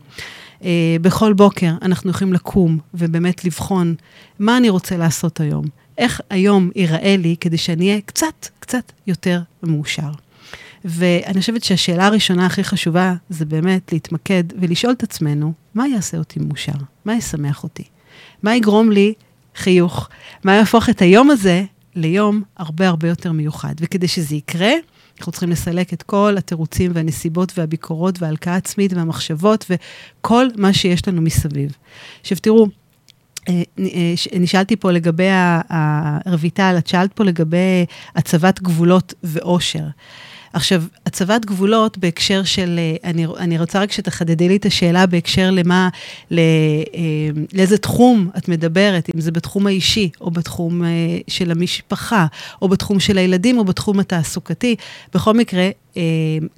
Uh, 0.60 0.64
בכל 1.00 1.32
בוקר 1.32 1.72
אנחנו 1.82 2.10
יכולים 2.10 2.32
לקום 2.32 2.78
ובאמת 2.94 3.44
לבחון 3.44 3.94
מה 4.38 4.56
אני 4.56 4.68
רוצה 4.68 4.96
לעשות 4.96 5.40
היום, 5.40 5.64
איך 5.98 6.20
היום 6.30 6.70
ייראה 6.76 7.16
לי 7.16 7.36
כדי 7.40 7.58
שאני 7.58 7.88
אהיה 7.88 8.00
קצת, 8.00 8.48
קצת 8.58 8.92
יותר 9.06 9.40
מאושר. 9.62 10.10
ואני 10.84 11.40
חושבת 11.40 11.64
שהשאלה 11.64 12.06
הראשונה 12.06 12.46
הכי 12.46 12.64
חשובה 12.64 13.14
זה 13.30 13.44
באמת 13.44 13.92
להתמקד 13.92 14.44
ולשאול 14.60 14.92
את 14.92 15.02
עצמנו, 15.02 15.52
מה 15.74 15.88
יעשה 15.88 16.18
אותי 16.18 16.40
מאושר? 16.40 16.72
מה 17.04 17.14
ישמח 17.14 17.62
אותי? 17.62 17.84
מה 18.42 18.56
יגרום 18.56 18.90
לי 18.90 19.14
חיוך? 19.56 20.08
מה 20.44 20.54
יהפוך 20.54 20.88
את 20.88 21.02
היום 21.02 21.30
הזה 21.30 21.64
ליום 21.94 22.42
הרבה 22.56 22.88
הרבה 22.88 23.08
יותר 23.08 23.32
מיוחד? 23.32 23.74
וכדי 23.80 24.08
שזה 24.08 24.34
יקרה, 24.34 24.72
אנחנו 25.18 25.32
צריכים 25.32 25.50
לסלק 25.50 25.92
את 25.92 26.02
כל 26.02 26.34
התירוצים 26.38 26.90
והנסיבות 26.94 27.52
והביקורות 27.58 28.22
וההלקאה 28.22 28.54
העצמית 28.54 28.92
והמחשבות 28.92 29.70
וכל 29.70 30.46
מה 30.56 30.72
שיש 30.72 31.08
לנו 31.08 31.22
מסביב. 31.22 31.76
עכשיו 32.20 32.38
תראו, 32.38 32.66
אה, 33.48 33.62
אה, 33.78 34.14
נשאלתי 34.40 34.76
פה 34.76 34.90
לגבי, 34.90 35.28
רויטל, 36.26 36.74
את 36.78 36.86
שאלת 36.86 37.12
פה 37.12 37.24
לגבי 37.24 37.86
הצבת 38.16 38.60
גבולות 38.60 39.14
ואושר. 39.22 39.84
עכשיו, 40.52 40.82
הצבת 41.06 41.44
גבולות 41.44 41.98
בהקשר 41.98 42.44
של, 42.44 42.78
אה, 42.78 43.10
אני, 43.10 43.26
אני 43.26 43.58
רוצה 43.58 43.80
רק 43.80 43.92
שתחדדי 43.92 44.48
לי 44.48 44.56
את 44.56 44.66
השאלה 44.66 45.06
בהקשר 45.06 45.50
למה, 45.50 45.88
לא, 46.30 46.42
לאיזה 47.52 47.78
תחום 47.78 48.30
את 48.38 48.48
מדברת, 48.48 49.10
אם 49.14 49.20
זה 49.20 49.32
בתחום 49.32 49.66
האישי, 49.66 50.10
או 50.20 50.30
בתחום 50.30 50.84
אה, 50.84 50.88
של 51.28 51.50
המשפחה, 51.50 52.26
או 52.62 52.68
בתחום 52.68 53.00
של 53.00 53.18
הילדים, 53.18 53.58
או 53.58 53.64
בתחום 53.64 54.00
התעסוקתי. 54.00 54.76
בכל 55.14 55.34
מקרה, 55.34 55.70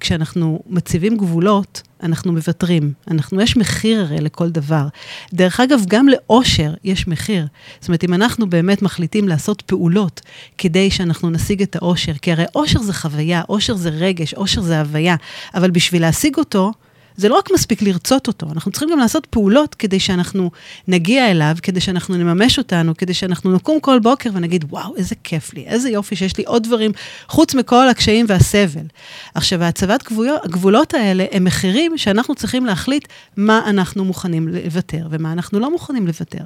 כשאנחנו 0.00 0.60
מציבים 0.66 1.16
גבולות, 1.16 1.82
אנחנו 2.04 2.32
מוותרים. 2.32 2.92
אנחנו, 3.10 3.40
יש 3.40 3.56
מחיר 3.56 4.00
הרי 4.00 4.20
לכל 4.20 4.50
דבר. 4.50 4.88
דרך 5.34 5.60
אגב, 5.60 5.80
גם 5.88 6.06
לאושר 6.08 6.74
יש 6.84 7.08
מחיר. 7.08 7.46
זאת 7.80 7.88
אומרת, 7.88 8.04
אם 8.04 8.14
אנחנו 8.14 8.50
באמת 8.50 8.82
מחליטים 8.82 9.28
לעשות 9.28 9.62
פעולות 9.62 10.20
כדי 10.58 10.90
שאנחנו 10.90 11.30
נשיג 11.30 11.62
את 11.62 11.76
האושר, 11.76 12.12
כי 12.12 12.32
הרי 12.32 12.44
אושר 12.54 12.78
זה 12.78 12.92
חוויה, 12.92 13.42
אושר 13.48 13.74
זה 13.74 13.88
רגש, 13.88 14.34
אושר 14.34 14.60
זה 14.60 14.80
הוויה, 14.80 15.16
אבל 15.54 15.70
בשביל 15.70 16.02
להשיג 16.02 16.36
אותו, 16.36 16.72
זה 17.16 17.28
לא 17.28 17.38
רק 17.38 17.48
מספיק 17.54 17.82
לרצות 17.82 18.28
אותו, 18.28 18.46
אנחנו 18.52 18.70
צריכים 18.70 18.88
גם 18.90 18.98
לעשות 18.98 19.26
פעולות 19.26 19.74
כדי 19.74 20.00
שאנחנו 20.00 20.50
נגיע 20.88 21.30
אליו, 21.30 21.56
כדי 21.62 21.80
שאנחנו 21.80 22.16
נממש 22.16 22.58
אותנו, 22.58 22.96
כדי 22.96 23.14
שאנחנו 23.14 23.52
נקום 23.52 23.80
כל 23.80 23.98
בוקר 23.98 24.30
ונגיד, 24.34 24.64
וואו, 24.70 24.96
איזה 24.96 25.14
כיף 25.24 25.54
לי, 25.54 25.64
איזה 25.66 25.90
יופי 25.90 26.16
שיש 26.16 26.36
לי 26.38 26.44
עוד 26.44 26.62
דברים, 26.62 26.92
חוץ 27.28 27.54
מכל 27.54 27.88
הקשיים 27.88 28.26
והסבל. 28.28 28.86
עכשיו, 29.34 29.62
ההצבת 29.62 30.04
הגבולות 30.44 30.94
האלה 30.94 31.24
הם 31.32 31.44
מחירים 31.44 31.98
שאנחנו 31.98 32.34
צריכים 32.34 32.66
להחליט 32.66 33.08
מה 33.36 33.60
אנחנו 33.66 34.04
מוכנים 34.04 34.48
לוותר 34.48 35.06
ומה 35.10 35.32
אנחנו 35.32 35.60
לא 35.60 35.70
מוכנים 35.70 36.06
לוותר. 36.06 36.44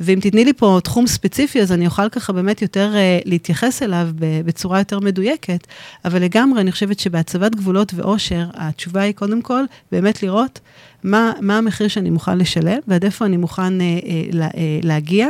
ואם 0.00 0.18
תתני 0.22 0.44
לי 0.44 0.52
פה 0.52 0.78
תחום 0.84 1.06
ספציפי, 1.06 1.60
אז 1.62 1.72
אני 1.72 1.86
אוכל 1.86 2.08
ככה 2.08 2.32
באמת 2.32 2.62
יותר 2.62 2.92
uh, 2.92 3.28
להתייחס 3.28 3.82
אליו 3.82 4.08
בצורה 4.44 4.78
יותר 4.78 5.00
מדויקת, 5.00 5.66
אבל 6.04 6.22
לגמרי 6.22 6.60
אני 6.60 6.72
חושבת 6.72 7.00
שבהצבת 7.00 7.54
גבולות 7.54 7.94
ואושר, 7.94 8.46
התשובה 8.54 9.00
היא 9.00 9.14
קודם 9.14 9.42
כל, 9.42 9.64
באמת 10.00 10.22
לראות 10.22 10.60
מה, 11.04 11.32
מה 11.40 11.58
המחיר 11.58 11.88
שאני 11.88 12.10
מוכן 12.10 12.38
לשלם 12.38 12.78
ועד 12.88 13.04
איפה 13.04 13.26
אני 13.26 13.36
מוכן 13.36 13.80
אה, 13.80 13.86
אה, 13.86 14.22
לה, 14.32 14.44
אה, 14.46 14.80
להגיע. 14.82 15.28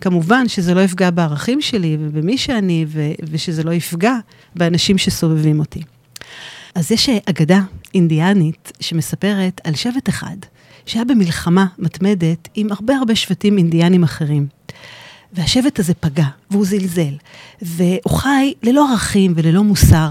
כמובן 0.00 0.48
שזה 0.48 0.74
לא 0.74 0.80
יפגע 0.80 1.10
בערכים 1.10 1.60
שלי 1.60 1.96
ובמי 2.00 2.38
שאני, 2.38 2.86
ו, 2.88 3.10
ושזה 3.30 3.62
לא 3.62 3.70
יפגע 3.70 4.14
באנשים 4.54 4.98
שסובבים 4.98 5.60
אותי. 5.60 5.82
אז 6.74 6.92
יש 6.92 7.08
אגדה 7.30 7.60
אינדיאנית 7.94 8.72
שמספרת 8.80 9.60
על 9.64 9.74
שבט 9.74 10.08
אחד 10.08 10.36
שהיה 10.86 11.04
במלחמה 11.04 11.66
מתמדת 11.78 12.48
עם 12.54 12.72
הרבה 12.72 12.96
הרבה 12.96 13.14
שבטים 13.14 13.58
אינדיאנים 13.58 14.02
אחרים. 14.02 14.46
והשבט 15.32 15.78
הזה 15.78 15.94
פגע, 15.94 16.26
והוא 16.50 16.66
זלזל, 16.66 17.14
והוא 17.62 18.18
חי 18.18 18.52
ללא 18.62 18.90
ערכים 18.90 19.32
וללא 19.36 19.64
מוסר, 19.64 20.08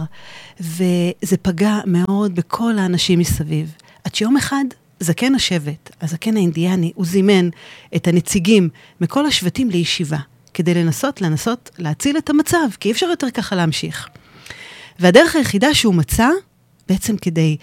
וזה 0.59 1.37
פגע 1.41 1.79
מאוד 1.85 2.35
בכל 2.35 2.77
האנשים 2.77 3.19
מסביב. 3.19 3.75
עד 4.03 4.15
שיום 4.15 4.37
אחד 4.37 4.65
זקן 4.99 5.35
השבט, 5.35 5.95
הזקן 6.01 6.37
האינדיאני, 6.37 6.91
הוא 6.95 7.05
זימן 7.05 7.49
את 7.95 8.07
הנציגים 8.07 8.69
מכל 9.01 9.25
השבטים 9.25 9.69
לישיבה, 9.69 10.17
כדי 10.53 10.73
לנסות, 10.73 11.21
לנסות 11.21 11.71
להציל 11.77 12.17
את 12.17 12.29
המצב, 12.29 12.67
כי 12.79 12.89
אי 12.89 12.93
אפשר 12.93 13.05
יותר 13.05 13.29
ככה 13.29 13.55
להמשיך. 13.55 14.09
והדרך 14.99 15.35
היחידה 15.35 15.73
שהוא 15.73 15.95
מצא, 15.95 16.29
בעצם 16.89 17.17
כדי 17.17 17.57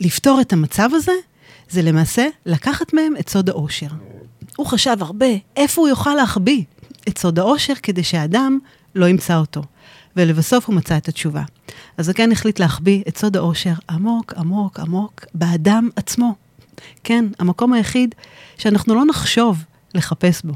לפתור 0.00 0.40
את 0.40 0.52
המצב 0.52 0.90
הזה, 0.92 1.12
זה 1.68 1.82
למעשה 1.82 2.26
לקחת 2.46 2.94
מהם 2.94 3.14
את 3.20 3.28
סוד 3.28 3.48
האושר. 3.48 3.88
הוא 4.56 4.66
חשב 4.66 4.96
הרבה 5.00 5.26
איפה 5.56 5.80
הוא 5.80 5.88
יוכל 5.88 6.14
להחביא 6.14 6.64
את 7.08 7.18
סוד 7.18 7.38
האושר 7.38 7.74
כדי 7.82 8.04
שהאדם 8.04 8.58
לא 8.94 9.06
ימצא 9.06 9.36
אותו. 9.36 9.62
ולבסוף 10.16 10.66
הוא 10.66 10.74
מצא 10.74 10.96
את 10.96 11.08
התשובה. 11.08 11.42
הזקן 11.98 12.32
החליט 12.32 12.58
להחביא 12.58 13.02
את 13.08 13.16
סוד 13.16 13.36
האושר 13.36 13.74
עמוק, 13.90 14.34
עמוק, 14.36 14.80
עמוק, 14.80 15.24
באדם 15.34 15.88
עצמו. 15.96 16.34
כן, 17.04 17.24
המקום 17.38 17.72
היחיד 17.72 18.14
שאנחנו 18.58 18.94
לא 18.94 19.04
נחשוב 19.04 19.64
לחפש 19.94 20.42
בו. 20.44 20.52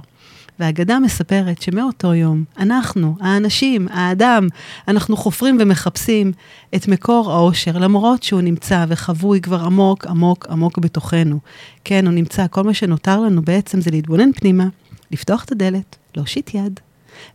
והאגדה 0.58 0.98
מספרת 0.98 1.62
שמאותו 1.62 2.14
יום, 2.14 2.44
אנחנו, 2.58 3.16
האנשים, 3.20 3.88
האדם, 3.90 4.48
אנחנו 4.88 5.16
חופרים 5.16 5.56
ומחפשים 5.60 6.32
את 6.74 6.88
מקור 6.88 7.32
האושר, 7.32 7.78
למרות 7.78 8.22
שהוא 8.22 8.40
נמצא 8.40 8.84
וחבוי 8.88 9.40
כבר 9.40 9.60
עמוק, 9.60 10.06
עמוק, 10.06 10.46
עמוק 10.50 10.78
בתוכנו. 10.78 11.38
כן, 11.84 12.06
הוא 12.06 12.14
נמצא, 12.14 12.46
כל 12.50 12.62
מה 12.62 12.74
שנותר 12.74 13.20
לנו 13.20 13.42
בעצם 13.42 13.80
זה 13.80 13.90
להתבונן 13.90 14.32
פנימה, 14.32 14.66
לפתוח 15.10 15.44
את 15.44 15.52
הדלת, 15.52 15.96
להושיט 16.16 16.54
יד 16.54 16.80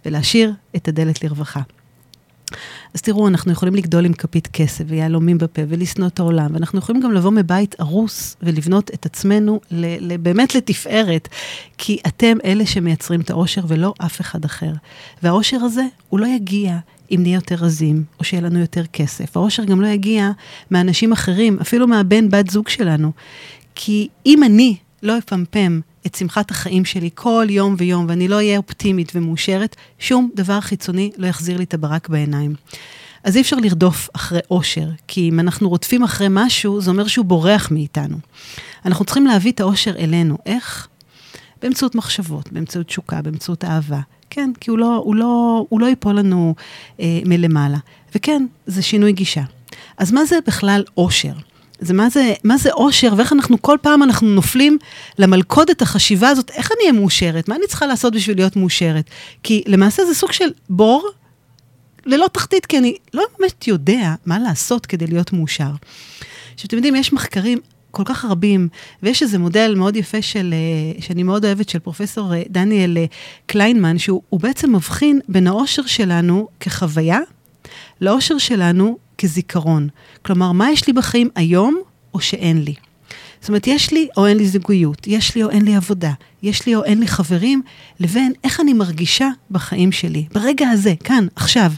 ולהשאיר 0.05 0.53
את 0.75 0.88
הדלת 0.88 1.24
לרווחה. 1.24 1.62
אז 2.94 3.01
תראו, 3.01 3.27
אנחנו 3.27 3.51
יכולים 3.51 3.75
לגדול 3.75 4.06
עם 4.06 4.13
כפית 4.13 4.48
כסף 4.48 4.84
ויהלומים 4.88 5.38
בפה 5.38 5.62
ולשנוא 5.68 6.08
את 6.08 6.20
העולם, 6.20 6.53
ואנחנו 6.53 6.79
יכולים 6.79 7.01
גם 7.01 7.12
לבוא 7.12 7.32
מבית 7.32 7.75
הרוס 7.79 8.36
ולבנות 8.41 8.91
את 8.94 9.06
עצמנו 9.06 9.60
ל- 9.72 10.13
ל- 10.13 10.18
באמת 10.18 10.56
לתפארת, 10.56 11.27
כי 11.77 11.98
אתם 12.08 12.38
אלה 12.46 12.65
שמייצרים 12.65 13.22
את 13.22 13.29
האושר 13.29 13.62
ולא 13.68 13.94
אף 13.98 14.22
אחד 14.22 14.46
אחר. 14.46 14.72
והאושר 15.24 15.58
הזה, 15.58 15.84
הוא 16.10 16.20
לא 16.20 16.27
יגיע 16.27 16.77
אם 17.12 17.20
נהיה 17.22 17.36
יותר 17.36 17.56
רזים, 17.56 18.03
או 18.20 18.24
שיהיה 18.24 18.44
לנו 18.44 18.60
יותר 18.60 18.86
כסף. 18.86 19.38
האושר 19.38 19.63
גם 19.63 19.82
לא 19.82 19.88
יגיע 19.88 20.32
מאנשים 20.72 21.12
אחרים, 21.12 21.58
אפילו 21.62 21.88
מהבן, 21.88 22.29
בת 22.29 22.50
זוג 22.50 22.70
שלנו. 22.70 23.12
כי 23.75 24.08
אם 24.25 24.44
אני 24.44 24.75
לא 25.03 25.18
אפמפם 25.18 25.79
את 26.06 26.15
שמחת 26.15 26.51
החיים 26.51 26.86
שלי 26.86 27.10
כל 27.15 27.48
יום 27.50 27.75
ויום, 27.77 28.06
ואני 28.10 28.27
לא 28.27 28.36
אהיה 28.36 28.58
אופטימית 28.58 29.12
ומאושרת, 29.15 29.75
שום 30.00 30.29
דבר 30.36 30.62
חיצוני 30.62 31.12
לא 31.18 31.27
יחזיר 31.27 31.58
לי 31.58 31.63
את 31.63 31.74
הברק 31.74 32.10
בעיניים. 32.10 32.56
אז 33.24 33.36
אי 33.36 33.41
אפשר 33.41 33.56
לרדוף 33.56 34.10
אחרי 34.13 34.39
אושר, 34.51 34.89
כי 35.08 35.29
אם 35.29 35.39
אנחנו 35.39 35.70
רודפים 35.70 36.03
אחרי 36.03 36.27
משהו, 36.29 36.82
זה 36.82 36.91
אומר 36.91 37.08
שהוא 37.08 37.25
בורח 37.25 37.72
מאיתנו. 37.72 38.18
אנחנו 38.86 39.06
צריכים 39.06 39.25
להביא 39.25 39.51
את 39.51 39.60
האושר 39.60 39.96
אלינו. 39.98 40.38
איך? 40.46 40.88
באמצעות 41.62 41.96
מחשבות, 41.96 42.51
באמצעות 42.51 42.88
תשוקה, 42.88 43.22
באמצעות 43.22 43.65
אהבה. 43.65 44.00
כן, 44.29 44.51
כי 44.60 44.72
הוא 44.72 44.79
לא, 44.79 44.96
הוא 44.96 45.15
לא, 45.15 45.65
הוא 45.70 45.79
לא 45.79 45.86
ייפול 45.86 46.15
לנו 46.15 46.56
אה, 47.00 47.20
מלמעלה. 47.25 47.77
וכן, 48.15 48.46
זה 48.65 48.82
שינוי 48.82 49.12
גישה. 49.12 49.44
אז 49.98 50.12
מה 50.12 50.25
זה 50.25 50.36
בכלל 50.48 50.84
אושר? 50.98 51.34
זה 51.80 51.94
מה 51.94 52.10
זה, 52.10 52.34
מה 52.44 52.58
זה 52.58 52.72
אושר, 52.72 53.14
ואיך 53.18 53.34
אנחנו 53.34 53.62
כל 53.62 53.78
פעם 53.82 54.04
אנחנו 54.04 54.28
נופלים 54.28 54.78
למלכודת 55.18 55.82
החשיבה 55.82 56.30
הזאת, 56.30 56.52
איך 56.52 56.72
אני 56.72 56.82
אהיה 56.82 56.92
מאושרת? 56.92 57.48
מה 57.48 57.56
אני 57.56 57.68
צריכה 57.68 57.88
לעשות 57.88 58.16
בשביל 58.16 58.38
להיות 58.38 58.56
מאושרת? 58.56 59.10
כי 59.44 59.64
למעשה 59.68 60.06
זה 60.06 60.14
סוג 60.14 60.32
של 60.32 60.50
בור 60.70 61.10
ללא 62.06 62.28
תחתית, 62.34 62.66
כי 62.66 62.78
אני 62.78 62.96
לא 63.14 63.24
באמת 63.40 63.68
יודע 63.68 64.16
מה 64.26 64.40
לעשות 64.40 64.86
כדי 64.86 65.08
להיות 65.08 65.34
מאושר. 65.34 65.72
עכשיו, 66.54 66.68
אתם 66.68 66.76
יודעים, 66.76 66.96
יש 66.96 67.14
מחקרים 67.14 67.60
כל 67.92 68.04
כך 68.06 68.26
רבים, 68.26 68.68
ויש 69.04 69.24
איזה 69.24 69.38
מודל 69.38 69.76
מאוד 69.78 69.96
יפה 69.96 70.22
של, 70.22 70.54
אה, 70.54 71.02
שאני 71.02 71.24
מאוד 71.24 71.46
אוהבת, 71.46 71.70
של 71.70 71.80
פרופסור 71.80 72.34
אה, 72.34 72.44
דניאל 72.50 72.98
אה, 72.98 73.06
קליינמן, 73.46 73.98
שהוא 73.98 74.40
בעצם 74.40 74.76
מבחין 74.76 75.20
בין 75.30 75.48
האושר 75.48 75.86
שלנו 75.86 76.48
כחוויה, 76.60 77.20
לאושר 78.02 78.38
שלנו 78.38 78.98
כזיכרון. 79.20 79.88
כלומר, 80.22 80.52
מה 80.52 80.72
יש 80.72 80.88
לי 80.88 80.94
בחיים 80.94 81.30
היום, 81.36 81.82
או 82.14 82.20
שאין 82.20 82.64
לי. 82.64 82.74
זאת 83.42 83.50
אומרת, 83.50 83.68
יש 83.68 83.92
לי 83.92 84.08
או 84.18 84.28
אין 84.28 84.38
לי 84.38 84.48
זוגיות, 84.48 85.08
יש 85.08 85.36
לי 85.36 85.44
או 85.44 85.50
אין 85.50 85.66
לי 85.66 85.76
עבודה, 85.76 86.12
יש 86.44 86.66
לי 86.66 86.76
או 86.76 86.84
אין 86.84 87.00
לי 87.00 87.08
חברים, 87.08 87.62
לבין 88.00 88.34
איך 88.44 88.60
אני 88.60 88.74
מרגישה 88.74 89.30
בחיים 89.52 89.92
שלי, 89.92 90.26
ברגע 90.34 90.70
הזה, 90.70 90.94
כאן, 91.04 91.28
עכשיו. 91.36 91.72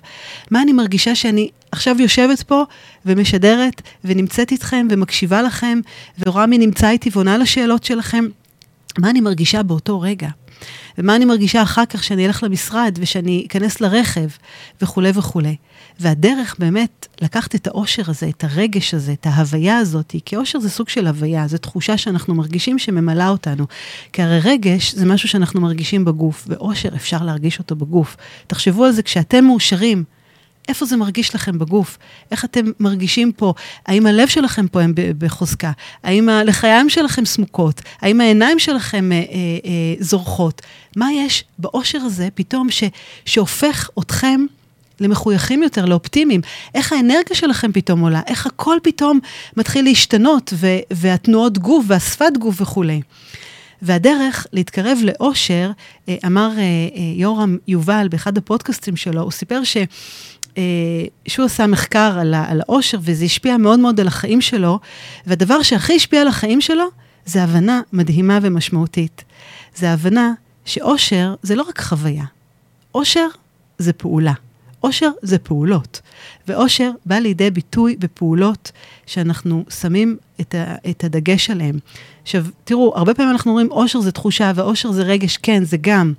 מה 0.52 0.62
אני 0.62 0.74
מרגישה 0.74 1.16
שאני 1.16 1.50
עכשיו 1.72 1.96
יושבת 2.02 2.44
פה 2.44 2.64
ומשדרת 3.06 3.82
ונמצאת 4.06 4.52
איתכם 4.52 4.88
ומקשיבה 4.90 5.42
לכם, 5.42 5.80
ורואה 6.20 6.46
מי 6.46 6.58
נמצא 6.58 6.90
איתי 6.90 7.10
ועונה 7.14 7.38
לשאלות 7.38 7.84
שלכם. 7.84 8.26
מה 9.00 9.10
אני 9.10 9.22
מרגישה 9.22 9.64
באותו 9.64 10.02
רגע? 10.02 10.30
ומה 10.98 11.16
אני 11.16 11.26
מרגישה 11.26 11.64
אחר 11.64 11.86
כך 11.86 12.04
שאני 12.04 12.28
אלך 12.28 12.44
למשרד 12.44 12.98
ושאני 13.02 13.46
אכנס 13.48 13.82
לרכב 13.82 14.28
וכולי 14.82 15.12
וכולי. 15.16 15.56
והדרך 16.00 16.56
באמת 16.60 17.08
לקחת 17.22 17.56
את 17.56 17.68
האושר 17.68 18.04
הזה, 18.08 18.30
את 18.30 18.44
הרגש 18.44 18.94
הזה, 18.94 19.14
את 19.14 19.26
ההוויה 19.26 19.78
הזאת, 19.78 20.16
כי 20.26 20.36
אושר 20.36 20.60
זה 20.60 20.70
סוג 20.70 20.90
של 20.90 21.08
הוויה, 21.08 21.48
זו 21.48 21.58
תחושה 21.58 21.98
שאנחנו 21.98 22.36
מרגישים 22.36 22.80
שממלאה 22.80 23.30
אותנו. 23.30 23.66
כי 24.14 24.22
הרי 24.22 24.40
רגש 24.40 24.94
זה 24.94 25.06
משהו 25.06 25.30
שאנחנו 25.30 25.62
מרגישים 25.62 26.06
בגוף, 26.06 26.46
ואושר 26.48 26.90
אפשר 26.96 27.24
להרגיש 27.24 27.60
אותו 27.60 27.76
בגוף. 27.76 28.18
תחשבו 28.48 28.86
על 28.86 28.92
זה 28.92 29.04
כשאתם 29.04 29.46
מאושרים. 29.46 30.04
איפה 30.72 30.86
זה 30.86 30.98
מרגיש 30.98 31.36
לכם 31.36 31.60
בגוף? 31.60 31.98
איך 32.32 32.46
אתם 32.46 32.66
מרגישים 32.80 33.32
פה? 33.32 33.54
האם 33.86 34.06
הלב 34.06 34.28
שלכם 34.28 34.68
פה 34.68 34.82
הם 34.82 34.94
בחוזקה? 35.18 35.72
האם 36.04 36.30
הלחיים 36.30 36.90
שלכם 36.90 37.26
סמוקות? 37.26 37.82
האם 38.02 38.22
העיניים 38.22 38.60
שלכם 38.60 39.12
אה, 39.12 39.18
אה, 39.18 39.24
אה, 39.66 39.96
זורחות? 40.00 40.62
מה 40.96 41.14
יש 41.14 41.44
באושר 41.60 41.98
הזה 41.98 42.28
פתאום 42.34 42.70
ש, 42.70 42.84
שהופך 43.26 43.90
אתכם 44.00 44.46
למחויכים 45.00 45.64
יותר, 45.64 45.86
לאופטימיים? 45.86 46.42
איך 46.76 46.94
האנרגיה 46.94 47.36
שלכם 47.36 47.72
פתאום 47.72 48.00
עולה? 48.00 48.22
איך 48.28 48.46
הכל 48.46 48.78
פתאום 48.84 49.20
מתחיל 49.58 49.86
להשתנות, 49.86 50.54
ו, 50.56 50.68
והתנועות 50.92 51.58
גוף 51.58 51.86
והשפת 51.88 52.38
גוף 52.40 52.62
וכולי. 52.62 53.02
והדרך 53.82 54.48
להתקרב 54.54 55.00
לאושר, 55.04 55.72
אה, 56.10 56.16
אמר 56.26 56.52
אה, 56.58 56.64
יורם 57.16 57.58
יובל 57.68 58.08
באחד 58.12 58.38
הפודקאסטים 58.38 58.96
שלו, 58.96 59.22
הוא 59.22 59.32
סיפר 59.32 59.64
ש... 59.64 59.78
אה, 60.58 60.64
שהוא 61.28 61.46
עשה 61.46 61.68
מחקר 61.68 62.18
על, 62.20 62.34
על 62.34 62.62
האושר, 62.62 62.98
וזה 63.02 63.26
השפיע 63.26 63.58
מאוד 63.58 63.80
מאוד 63.80 64.00
על 64.00 64.08
החיים 64.08 64.42
שלו, 64.42 64.80
והדבר 65.28 65.62
שהכי 65.62 65.96
השפיע 65.96 66.22
על 66.22 66.28
החיים 66.28 66.62
שלו, 66.62 66.86
זה 67.26 67.44
הבנה 67.44 67.82
מדהימה 67.94 68.40
ומשמעותית. 68.42 69.24
זה 69.76 69.92
הבנה 69.92 70.34
שאושר 70.66 71.36
זה 71.42 71.56
לא 71.56 71.64
רק 71.64 71.82
חוויה, 71.82 72.26
אושר 72.96 73.28
זה 73.78 73.94
פעולה. 73.94 74.34
אושר 74.84 75.10
זה 75.22 75.40
פעולות, 75.40 76.02
ואושר 76.48 76.92
בא 77.06 77.16
לידי 77.16 77.52
ביטוי 77.52 77.96
בפעולות 78.00 78.72
שאנחנו 79.06 79.66
שמים 79.70 80.18
את, 80.42 80.56
ה, 80.56 80.76
את 80.90 81.04
הדגש 81.04 81.50
עליהן. 81.50 81.80
עכשיו, 82.24 82.46
תראו, 82.64 82.94
הרבה 82.96 83.14
פעמים 83.14 83.32
אנחנו 83.32 83.52
אומרים, 83.52 83.72
אושר 83.72 84.00
זה 84.00 84.12
תחושה 84.12 84.52
ואושר 84.56 84.92
זה 84.92 85.04
רגש, 85.04 85.38
כן, 85.38 85.64
זה 85.64 85.78
גם. 85.82 86.14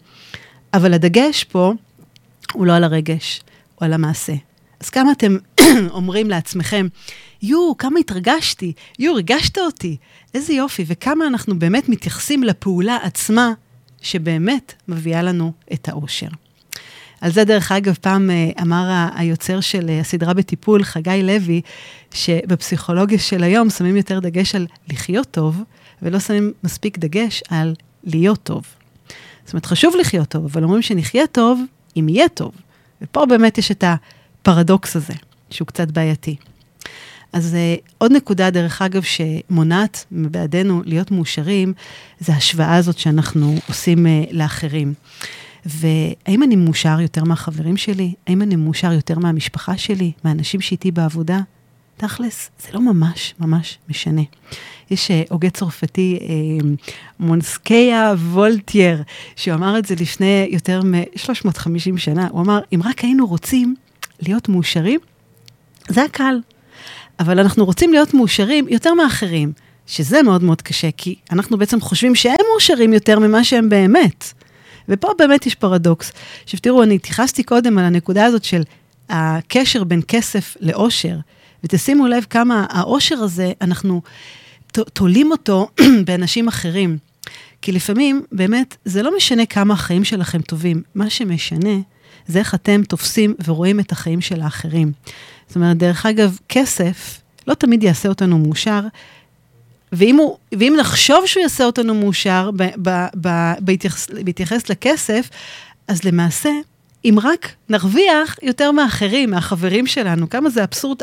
אבל 0.75 0.95
הדגש 0.95 1.45
פה 1.45 1.73
הוא 2.53 2.67
לא 2.67 2.73
על 2.73 2.85
הרגש, 2.85 3.41
על 3.83 3.93
המעשה. 3.93 4.35
אז 4.81 4.91
כמה 4.91 5.13
אתם 5.13 5.37
אומרים 5.91 6.31
לעצמכם, 6.31 6.87
יו, 7.43 7.73
כמה 7.79 8.01
התרגשתי, 8.01 8.73
יו, 8.99 9.15
ריגשת 9.15 9.59
אותי, 9.59 9.97
איזה 10.35 10.53
יופי, 10.53 10.85
וכמה 10.87 11.27
אנחנו 11.27 11.59
באמת 11.59 11.89
מתייחסים 11.89 12.43
לפעולה 12.43 12.99
עצמה 13.03 13.53
שבאמת 14.01 14.75
מביאה 14.89 15.23
לנו 15.23 15.53
את 15.73 15.89
האושר. 15.89 16.29
על 17.21 17.31
זה, 17.31 17.45
דרך 17.45 17.73
אגב, 17.73 17.95
פעם 18.01 18.31
אה, 18.31 18.51
אמר 18.63 19.09
היוצר 19.15 19.61
של 19.61 19.89
אה, 19.89 20.01
הסדרה 20.01 20.35
בטיפול, 20.35 20.85
חגי 20.85 21.23
לוי, 21.23 21.61
שבפסיכולוגיה 22.15 23.19
של 23.19 23.43
היום 23.43 23.71
שמים 23.71 23.97
יותר 23.97 24.21
דגש 24.21 24.55
על 24.55 24.67
לחיות 24.89 25.31
טוב, 25.31 25.63
ולא 26.03 26.19
שמים 26.19 26.53
מספיק 26.65 26.99
דגש 26.99 27.43
על 27.49 27.75
להיות 28.05 28.43
טוב. 28.43 28.65
זאת 29.45 29.53
אומרת, 29.53 29.67
חשוב 29.67 29.95
לחיות 30.01 30.29
טוב, 30.29 30.45
אבל 30.45 30.65
אומרים 30.65 30.83
שנחיה 30.83 31.27
טוב 31.27 31.61
אם 31.97 32.09
יהיה 32.09 32.29
טוב. 32.29 32.53
ופה 33.03 33.27
באמת 33.27 33.59
יש 33.59 33.71
את 33.71 33.85
הפרדוקס 33.87 34.97
הזה, 34.97 35.15
שהוא 35.51 35.67
קצת 35.67 35.91
בעייתי. 35.91 36.37
אז 37.33 37.55
uh, 37.55 37.91
עוד 37.99 38.13
נקודה, 38.13 38.51
דרך 38.51 38.83
אגב, 38.83 39.03
שמונעת 39.03 40.05
מבעדנו 40.13 40.83
להיות 40.85 41.11
מאושרים, 41.11 41.73
זה 42.21 42.33
ההשוואה 42.35 42.77
הזאת 42.77 42.99
שאנחנו 42.99 43.55
עושים 43.69 44.07
uh, 44.07 44.09
לאחרים. 44.31 44.95
והאם 45.67 46.43
אני 46.43 46.57
מאושר 46.57 47.01
יותר 47.01 47.25
מהחברים 47.25 47.77
שלי? 47.77 48.15
האם 48.27 48.43
אני 48.43 48.57
מאושר 48.57 48.93
יותר 48.93 49.19
מהמשפחה 49.19 49.77
שלי? 49.77 50.13
מהאנשים 50.25 50.61
שאיתי 50.61 50.91
בעבודה? 50.91 51.41
תכלס, 52.03 52.51
זה 52.61 52.69
לא 52.73 52.81
ממש 52.81 53.35
ממש 53.41 53.79
משנה. 53.89 54.23
יש 54.91 55.11
אה, 55.11 55.23
הוגה 55.31 55.51
צרפתי, 55.51 56.19
אה, 56.23 56.69
מונסקיה 57.21 58.15
וולטייר, 58.33 59.03
שהוא 59.37 59.55
אמר 59.55 59.79
את 59.79 59.87
זה 59.87 59.95
לפני 60.01 60.49
יותר 60.51 60.83
מ-350 60.83 61.97
שנה. 61.97 62.29
הוא 62.31 62.41
אמר, 62.41 62.61
אם 62.75 62.81
רק 62.85 63.01
היינו 63.01 63.27
רוצים 63.27 63.75
להיות 64.21 64.49
מאושרים, 64.49 65.01
זה 65.89 66.05
הקל. 66.05 66.41
אבל 67.21 67.39
אנחנו 67.39 67.65
רוצים 67.65 67.93
להיות 67.93 68.15
מאושרים 68.15 68.69
יותר 68.69 68.95
מאחרים, 68.95 69.53
שזה 69.87 70.23
מאוד 70.23 70.43
מאוד 70.43 70.63
קשה, 70.63 70.89
כי 70.97 71.15
אנחנו 71.31 71.59
בעצם 71.59 71.81
חושבים 71.81 72.15
שהם 72.15 72.45
מאושרים 72.53 72.93
יותר 72.93 73.19
ממה 73.19 73.45
שהם 73.45 73.69
באמת. 73.69 74.33
ופה 74.89 75.09
באמת 75.19 75.47
יש 75.47 75.55
פרדוקס. 75.55 76.13
עכשיו 76.45 76.61
תראו, 76.61 76.83
אני 76.83 76.95
התייחסתי 76.95 77.43
קודם 77.43 77.79
על 77.79 77.85
הנקודה 77.85 78.25
הזאת 78.25 78.45
של 78.45 78.63
הקשר 79.09 79.85
בין 79.85 80.01
כסף 80.09 80.57
לאושר. 80.61 81.17
ותשימו 81.65 82.07
לב 82.07 82.27
כמה 82.31 82.67
העושר 82.71 83.15
הזה, 83.15 83.53
אנחנו 83.61 84.03
תולים 84.73 85.31
אותו 85.31 85.69
באנשים 86.07 86.49
אחרים. 86.49 86.99
כי 87.63 87.73
לפעמים, 87.73 88.23
באמת, 88.33 88.77
זה 88.85 89.03
לא 89.03 89.17
משנה 89.17 89.47
כמה 89.47 89.75
החיים 89.75 90.05
שלכם 90.05 90.41
טובים, 90.41 90.83
מה 90.95 91.11
שמשנה 91.11 91.75
זה 92.27 92.39
איך 92.39 92.55
אתם 92.55 92.83
תופסים 92.83 93.35
ורואים 93.45 93.81
את 93.81 93.93
החיים 93.93 94.21
של 94.21 94.41
האחרים. 94.41 94.93
זאת 95.47 95.57
אומרת, 95.57 95.77
דרך 95.77 96.07
אגב, 96.07 96.39
כסף 96.49 97.21
לא 97.47 97.55
תמיד 97.55 97.83
יעשה 97.83 98.09
אותנו 98.09 98.39
מאושר, 98.39 98.81
ואם, 99.93 100.17
הוא, 100.17 100.37
ואם 100.59 100.75
נחשוב 100.81 101.27
שהוא 101.27 101.43
יעשה 101.43 101.65
אותנו 101.65 101.95
מאושר 101.95 102.51
ב, 102.57 102.63
ב, 102.83 103.07
ב, 103.21 103.29
בהתייחס, 103.61 104.11
בהתייחס 104.25 104.71
לכסף, 104.71 105.31
אז 105.89 106.05
למעשה 106.05 106.51
אם 107.05 107.19
רק 107.23 107.49
נרוויח 107.69 108.37
יותר 108.43 108.73
מאחרים, 108.73 109.31
מהחברים 109.31 109.87
שלנו, 109.87 110.31
כמה 110.31 110.51
זה 110.51 110.65
אבסורד, 110.65 110.99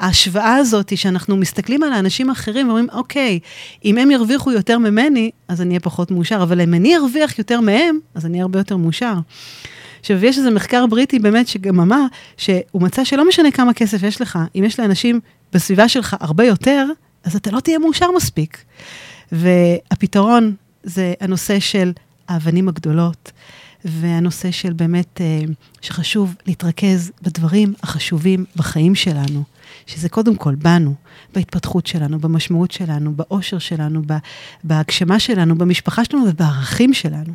ההשוואה 0.00 0.56
הזאת 0.56 0.96
שאנחנו 0.96 1.36
מסתכלים 1.36 1.82
על 1.82 1.92
האנשים 1.92 2.30
האחרים 2.30 2.66
ואומרים, 2.66 2.88
אוקיי, 2.92 3.38
אם 3.84 3.98
הם 3.98 4.10
ירוויחו 4.10 4.52
יותר 4.52 4.78
ממני, 4.78 5.30
אז 5.48 5.60
אני 5.60 5.70
אהיה 5.70 5.80
פחות 5.80 6.10
מאושר, 6.10 6.42
אבל 6.42 6.60
אם 6.60 6.74
אני 6.74 6.96
ארוויח 6.96 7.38
יותר 7.38 7.60
מהם, 7.60 7.98
אז 8.14 8.26
אני 8.26 8.32
אהיה 8.32 8.42
הרבה 8.42 8.58
יותר 8.60 8.76
מאושר. 8.76 9.14
עכשיו, 10.00 10.24
יש 10.24 10.38
איזה 10.38 10.50
מחקר 10.50 10.86
בריטי 10.86 11.18
באמת 11.18 11.48
שגם 11.48 11.80
אמר, 11.80 12.02
שהוא 12.36 12.82
מצא 12.82 13.04
שלא 13.04 13.28
משנה 13.28 13.50
כמה 13.50 13.74
כסף 13.74 14.02
יש 14.02 14.20
לך, 14.20 14.38
אם 14.56 14.64
יש 14.64 14.80
לאנשים 14.80 15.20
בסביבה 15.52 15.88
שלך 15.88 16.16
הרבה 16.20 16.44
יותר, 16.44 16.86
אז 17.24 17.36
אתה 17.36 17.50
לא 17.50 17.60
תהיה 17.60 17.78
מאושר 17.78 18.06
מספיק. 18.16 18.64
והפתרון 19.32 20.54
זה 20.82 21.14
הנושא 21.20 21.60
של 21.60 21.92
האבנים 22.28 22.68
הגדולות. 22.68 23.32
והנושא 23.84 24.50
של 24.50 24.72
באמת, 24.72 25.20
אה, 25.20 25.40
שחשוב 25.80 26.34
להתרכז 26.46 27.12
בדברים 27.22 27.74
החשובים 27.82 28.44
בחיים 28.56 28.94
שלנו, 28.94 29.42
שזה 29.86 30.08
קודם 30.08 30.36
כל 30.36 30.54
בנו, 30.54 30.94
בהתפתחות 31.34 31.86
שלנו, 31.86 32.18
במשמעות 32.18 32.70
שלנו, 32.70 33.14
באושר 33.14 33.58
שלנו, 33.58 34.02
בהגשמה 34.64 35.18
שלנו, 35.18 35.58
במשפחה 35.58 36.04
שלנו 36.04 36.24
ובערכים 36.28 36.94
שלנו. 36.94 37.32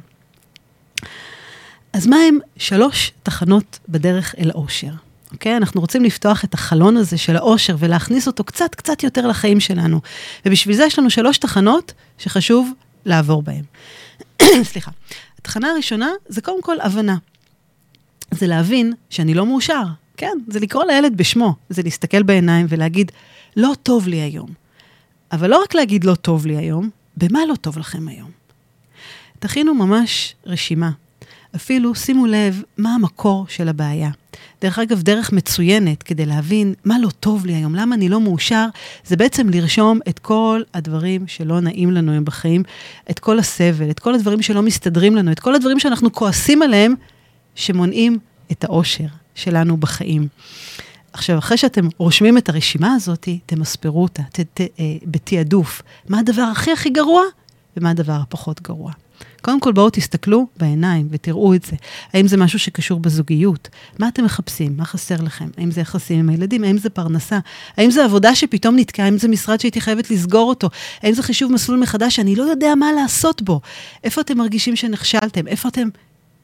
אז 1.94 2.08
מה 2.08 2.18
הם 2.28 2.40
שלוש 2.58 3.12
תחנות 3.24 3.80
בדרך 3.90 4.36
אל 4.40 4.50
האושר? 4.50 4.92
אוקיי? 5.32 5.58
אנחנו 5.58 5.82
רוצים 5.82 6.04
לפתוח 6.04 6.44
את 6.44 6.54
החלון 6.54 6.98
הזה 6.98 7.18
של 7.18 7.36
האושר 7.36 7.76
ולהכניס 7.80 8.28
אותו 8.28 8.44
קצת 8.44 8.76
קצת 8.76 9.04
יותר 9.04 9.28
לחיים 9.28 9.60
שלנו. 9.60 10.02
ובשביל 10.46 10.76
זה 10.76 10.84
יש 10.84 11.00
לנו 11.00 11.10
שלוש 11.10 11.38
תחנות 11.38 11.94
שחשוב 12.18 12.72
לעבור 13.06 13.42
בהן. 13.42 13.64
סליחה. 14.72 14.92
התחנה 15.44 15.72
הראשונה 15.72 16.12
זה 16.28 16.42
קודם 16.42 16.62
כל 16.62 16.76
הבנה. 16.82 17.18
זה 18.32 18.48
להבין 18.48 18.94
שאני 19.10 19.34
לא 19.34 19.46
מאושר. 19.46 19.84
כן, 20.18 20.38
זה 20.48 20.60
לקרוא 20.60 20.84
לילד 20.84 21.18
בשמו, 21.18 21.56
זה 21.70 21.84
להסתכל 21.84 22.24
בעיניים 22.24 22.66
ולהגיד, 22.70 23.12
לא 23.58 23.74
טוב 23.84 24.08
לי 24.08 24.18
היום. 24.18 24.50
אבל 25.32 25.50
לא 25.50 25.62
רק 25.64 25.76
להגיד 25.76 26.04
לא 26.04 26.16
טוב 26.16 26.46
לי 26.46 26.58
היום, 26.58 26.90
במה 27.18 27.40
לא 27.50 27.56
טוב 27.56 27.78
לכם 27.78 28.08
היום? 28.08 28.32
תכינו 29.40 29.74
ממש 29.74 30.36
רשימה. 30.46 30.92
אפילו 31.56 31.96
שימו 31.96 32.26
לב 32.26 32.64
מה 32.78 32.96
המקור 32.96 33.46
של 33.50 33.70
הבעיה. 33.70 34.10
דרך 34.62 34.80
אגב, 34.80 35.02
דרך 35.02 35.32
מצוינת 35.32 36.04
כדי 36.04 36.26
להבין 36.26 36.74
מה 36.86 37.00
לא 37.00 37.10
טוב 37.10 37.46
לי 37.46 37.54
היום, 37.54 37.76
למה 37.76 37.96
אני 37.96 38.10
לא 38.10 38.22
מאושר, 38.22 38.66
זה 39.06 39.16
בעצם 39.16 39.50
לרשום 39.50 40.00
את 40.10 40.20
כל 40.20 40.62
הדברים 40.74 41.28
שלא 41.28 41.60
נעים 41.60 41.92
לנו 41.92 42.12
היום 42.12 42.26
בחיים, 42.26 42.64
את 43.10 43.20
כל 43.20 43.40
הסבל, 43.40 43.90
את 43.90 44.00
כל 44.00 44.16
הדברים 44.16 44.42
שלא 44.42 44.62
מסתדרים 44.62 45.16
לנו, 45.16 45.32
את 45.32 45.40
כל 45.40 45.56
הדברים 45.56 45.80
שאנחנו 45.80 46.14
כועסים 46.14 46.62
עליהם, 46.62 46.94
שמונעים 47.56 48.18
את 48.52 48.64
האושר 48.64 49.08
שלנו 49.36 49.78
בחיים. 49.78 50.28
עכשיו, 51.14 51.38
אחרי 51.38 51.58
שאתם 51.58 51.88
רושמים 51.98 52.38
את 52.38 52.50
הרשימה 52.50 52.94
הזאת, 52.94 53.30
תמספרו 53.46 54.04
אותה, 54.04 54.24
ת, 54.32 54.40
ת, 54.40 54.62
אה, 54.62 54.68
בתעדוף. 55.06 55.82
מה 56.10 56.20
הדבר 56.20 56.42
הכי 56.42 56.72
הכי 56.72 56.90
גרוע 56.90 57.24
ומה 57.78 57.90
הדבר 57.90 58.14
הפחות 58.14 58.62
גרוע. 58.62 58.92
קודם 59.44 59.60
כל, 59.60 59.72
בואו 59.72 59.90
תסתכלו 59.90 60.48
בעיניים 60.58 61.08
ותראו 61.12 61.54
את 61.54 61.64
זה. 61.64 61.76
האם 62.14 62.28
זה 62.28 62.38
משהו 62.38 62.60
שקשור 62.60 63.00
בזוגיות? 63.00 63.70
מה 64.00 64.08
אתם 64.08 64.26
מחפשים? 64.26 64.78
מה 64.78 64.86
חסר 64.86 65.16
לכם? 65.22 65.50
האם 65.58 65.72
זה 65.72 65.82
יחסים 65.82 66.20
עם 66.20 66.30
הילדים? 66.30 66.64
האם 66.64 66.78
זה 66.78 66.90
פרנסה? 66.90 67.40
האם 67.78 67.92
זה 67.92 68.06
עבודה 68.06 68.36
שפתאום 68.36 68.76
נתקעה? 68.76 69.06
האם 69.06 69.18
זה 69.18 69.28
משרד 69.28 69.60
שהייתי 69.60 69.82
חייבת 69.82 70.12
לסגור 70.12 70.50
אותו? 70.50 70.70
האם 71.02 71.14
זה 71.14 71.24
חישוב 71.24 71.52
מסלול 71.52 71.80
מחדש 71.80 72.16
שאני 72.16 72.36
לא 72.36 72.44
יודע 72.44 72.76
מה 72.76 72.92
לעשות 72.92 73.42
בו? 73.42 73.62
איפה 74.04 74.22
אתם 74.22 74.38
מרגישים 74.38 74.76
שנכשלתם? 74.76 75.48
איפה 75.48 75.70
אתם 75.70 75.88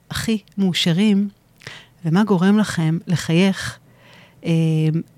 הכי 0.09 0.37
מאושרים? 0.57 1.29
ומה 2.05 2.23
גורם 2.23 2.57
לכם 2.57 2.97
לחייך 3.07 3.77
אה, 4.45 4.51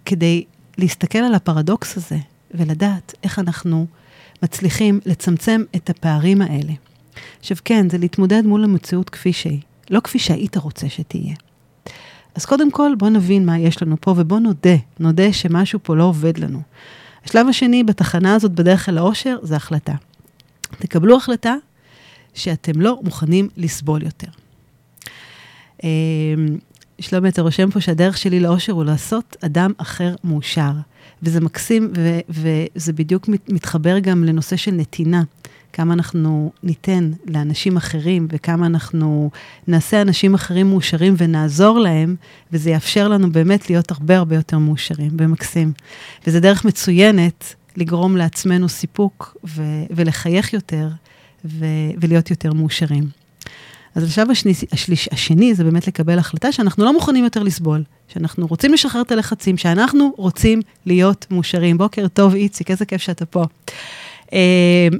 כדי 0.05 0.43
להסתכל 0.77 1.19
על 1.19 1.35
הפרדוקס 1.35 1.97
הזה 1.97 2.17
ולדעת 2.53 3.13
איך 3.23 3.39
אנחנו 3.39 3.85
מצליחים 4.43 4.99
לצמצם 5.05 5.63
את 5.75 5.89
הפערים 5.89 6.41
האלה. 6.41 6.73
עכשיו 7.39 7.57
כן, 7.65 7.89
זה 7.89 7.97
להתמודד 7.97 8.45
מול 8.45 8.63
המציאות 8.63 9.09
כפי 9.09 9.33
שהיא, 9.33 9.59
לא 9.89 9.99
כפי 9.99 10.19
שהיית 10.19 10.57
רוצה 10.57 10.89
שתהיה. 10.89 11.35
אז 12.35 12.45
קודם 12.45 12.71
כל, 12.71 12.91
בואו 12.97 13.09
נבין 13.09 13.45
מה 13.45 13.59
יש 13.59 13.83
לנו 13.83 13.95
פה 14.01 14.13
ובואו 14.17 14.39
נודה, 14.39 14.75
נודה 14.99 15.33
שמשהו 15.33 15.79
פה 15.83 15.95
לא 15.95 16.03
עובד 16.03 16.37
לנו. 16.37 16.61
השלב 17.25 17.47
השני 17.47 17.83
בתחנה 17.83 18.35
הזאת 18.35 18.51
בדרך 18.51 18.89
אל 18.89 18.97
האושר 18.97 19.37
זה 19.41 19.55
החלטה. 19.55 19.93
תקבלו 20.61 21.17
החלטה 21.17 21.55
שאתם 22.33 22.81
לא 22.81 22.99
מוכנים 23.03 23.49
לסבול 23.57 24.03
יותר. 24.03 24.27
אמ, 25.83 25.89
שלומי, 26.99 27.29
אתה 27.29 27.41
רושם 27.41 27.71
פה 27.71 27.81
שהדרך 27.81 28.17
שלי 28.17 28.39
לאושר 28.39 28.73
הוא 28.73 28.83
לעשות 28.83 29.37
אדם 29.45 29.71
אחר 29.77 30.15
מאושר. 30.23 30.71
וזה 31.23 31.41
מקסים, 31.41 31.91
ו- 31.97 32.19
וזה 32.29 32.93
בדיוק 32.93 33.27
מת- 33.27 33.49
מתחבר 33.49 33.99
גם 33.99 34.23
לנושא 34.23 34.55
של 34.55 34.71
נתינה. 34.71 35.23
כמה 35.73 35.93
אנחנו 35.93 36.51
ניתן 36.63 37.11
לאנשים 37.27 37.77
אחרים, 37.77 38.27
וכמה 38.31 38.65
אנחנו 38.65 39.29
נעשה 39.67 40.01
אנשים 40.01 40.33
אחרים 40.33 40.69
מאושרים 40.69 41.13
ונעזור 41.17 41.79
להם, 41.79 42.15
וזה 42.51 42.69
יאפשר 42.69 43.07
לנו 43.07 43.31
באמת 43.31 43.69
להיות 43.69 43.91
הרבה 43.91 44.17
הרבה 44.17 44.35
יותר 44.35 44.57
מאושרים 44.57 45.11
ומקסים. 45.17 45.73
וזה 46.27 46.39
דרך 46.39 46.65
מצוינת 46.65 47.55
לגרום 47.77 48.17
לעצמנו 48.17 48.69
סיפוק 48.69 49.37
ו- 49.45 49.83
ולחייך 49.89 50.53
יותר 50.53 50.89
ו- 51.45 51.65
ולהיות 52.01 52.29
יותר 52.29 52.53
מאושרים. 52.53 53.21
אז 53.95 54.03
השלב 54.03 54.31
השני, 54.31 54.53
השליש, 54.71 55.09
השני 55.11 55.53
זה 55.53 55.63
באמת 55.63 55.87
לקבל 55.87 56.19
החלטה 56.19 56.51
שאנחנו 56.51 56.85
לא 56.85 56.93
מוכנים 56.93 57.23
יותר 57.23 57.43
לסבול, 57.43 57.83
שאנחנו 58.07 58.47
רוצים 58.47 58.73
לשחרר 58.73 59.01
את 59.01 59.11
הלחצים, 59.11 59.57
שאנחנו 59.57 60.13
רוצים 60.17 60.61
להיות 60.85 61.25
מאושרים. 61.31 61.77
בוקר 61.77 62.07
טוב, 62.07 62.35
איציק, 62.35 62.71
איזה 62.71 62.85
כיף 62.85 63.01
שאתה 63.01 63.25
פה. 63.25 63.43
Uh, 64.31 64.33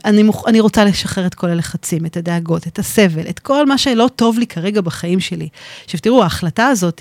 אני, 0.06 0.24
מוכ... 0.24 0.48
אני 0.48 0.60
רוצה 0.60 0.86
לשחרר 0.86 1.26
את 1.26 1.36
כל 1.36 1.50
הלחצים, 1.50 2.06
את 2.06 2.18
הדאגות, 2.18 2.68
את 2.68 2.80
הסבל, 2.80 3.30
את 3.30 3.40
כל 3.40 3.66
מה 3.66 3.78
שלא 3.78 4.10
טוב 4.16 4.40
לי 4.40 4.48
כרגע 4.48 4.82
בחיים 4.82 5.20
שלי. 5.20 5.50
עכשיו 5.86 6.00
תראו, 6.00 6.24
ההחלטה 6.24 6.68
הזאת 6.68 7.00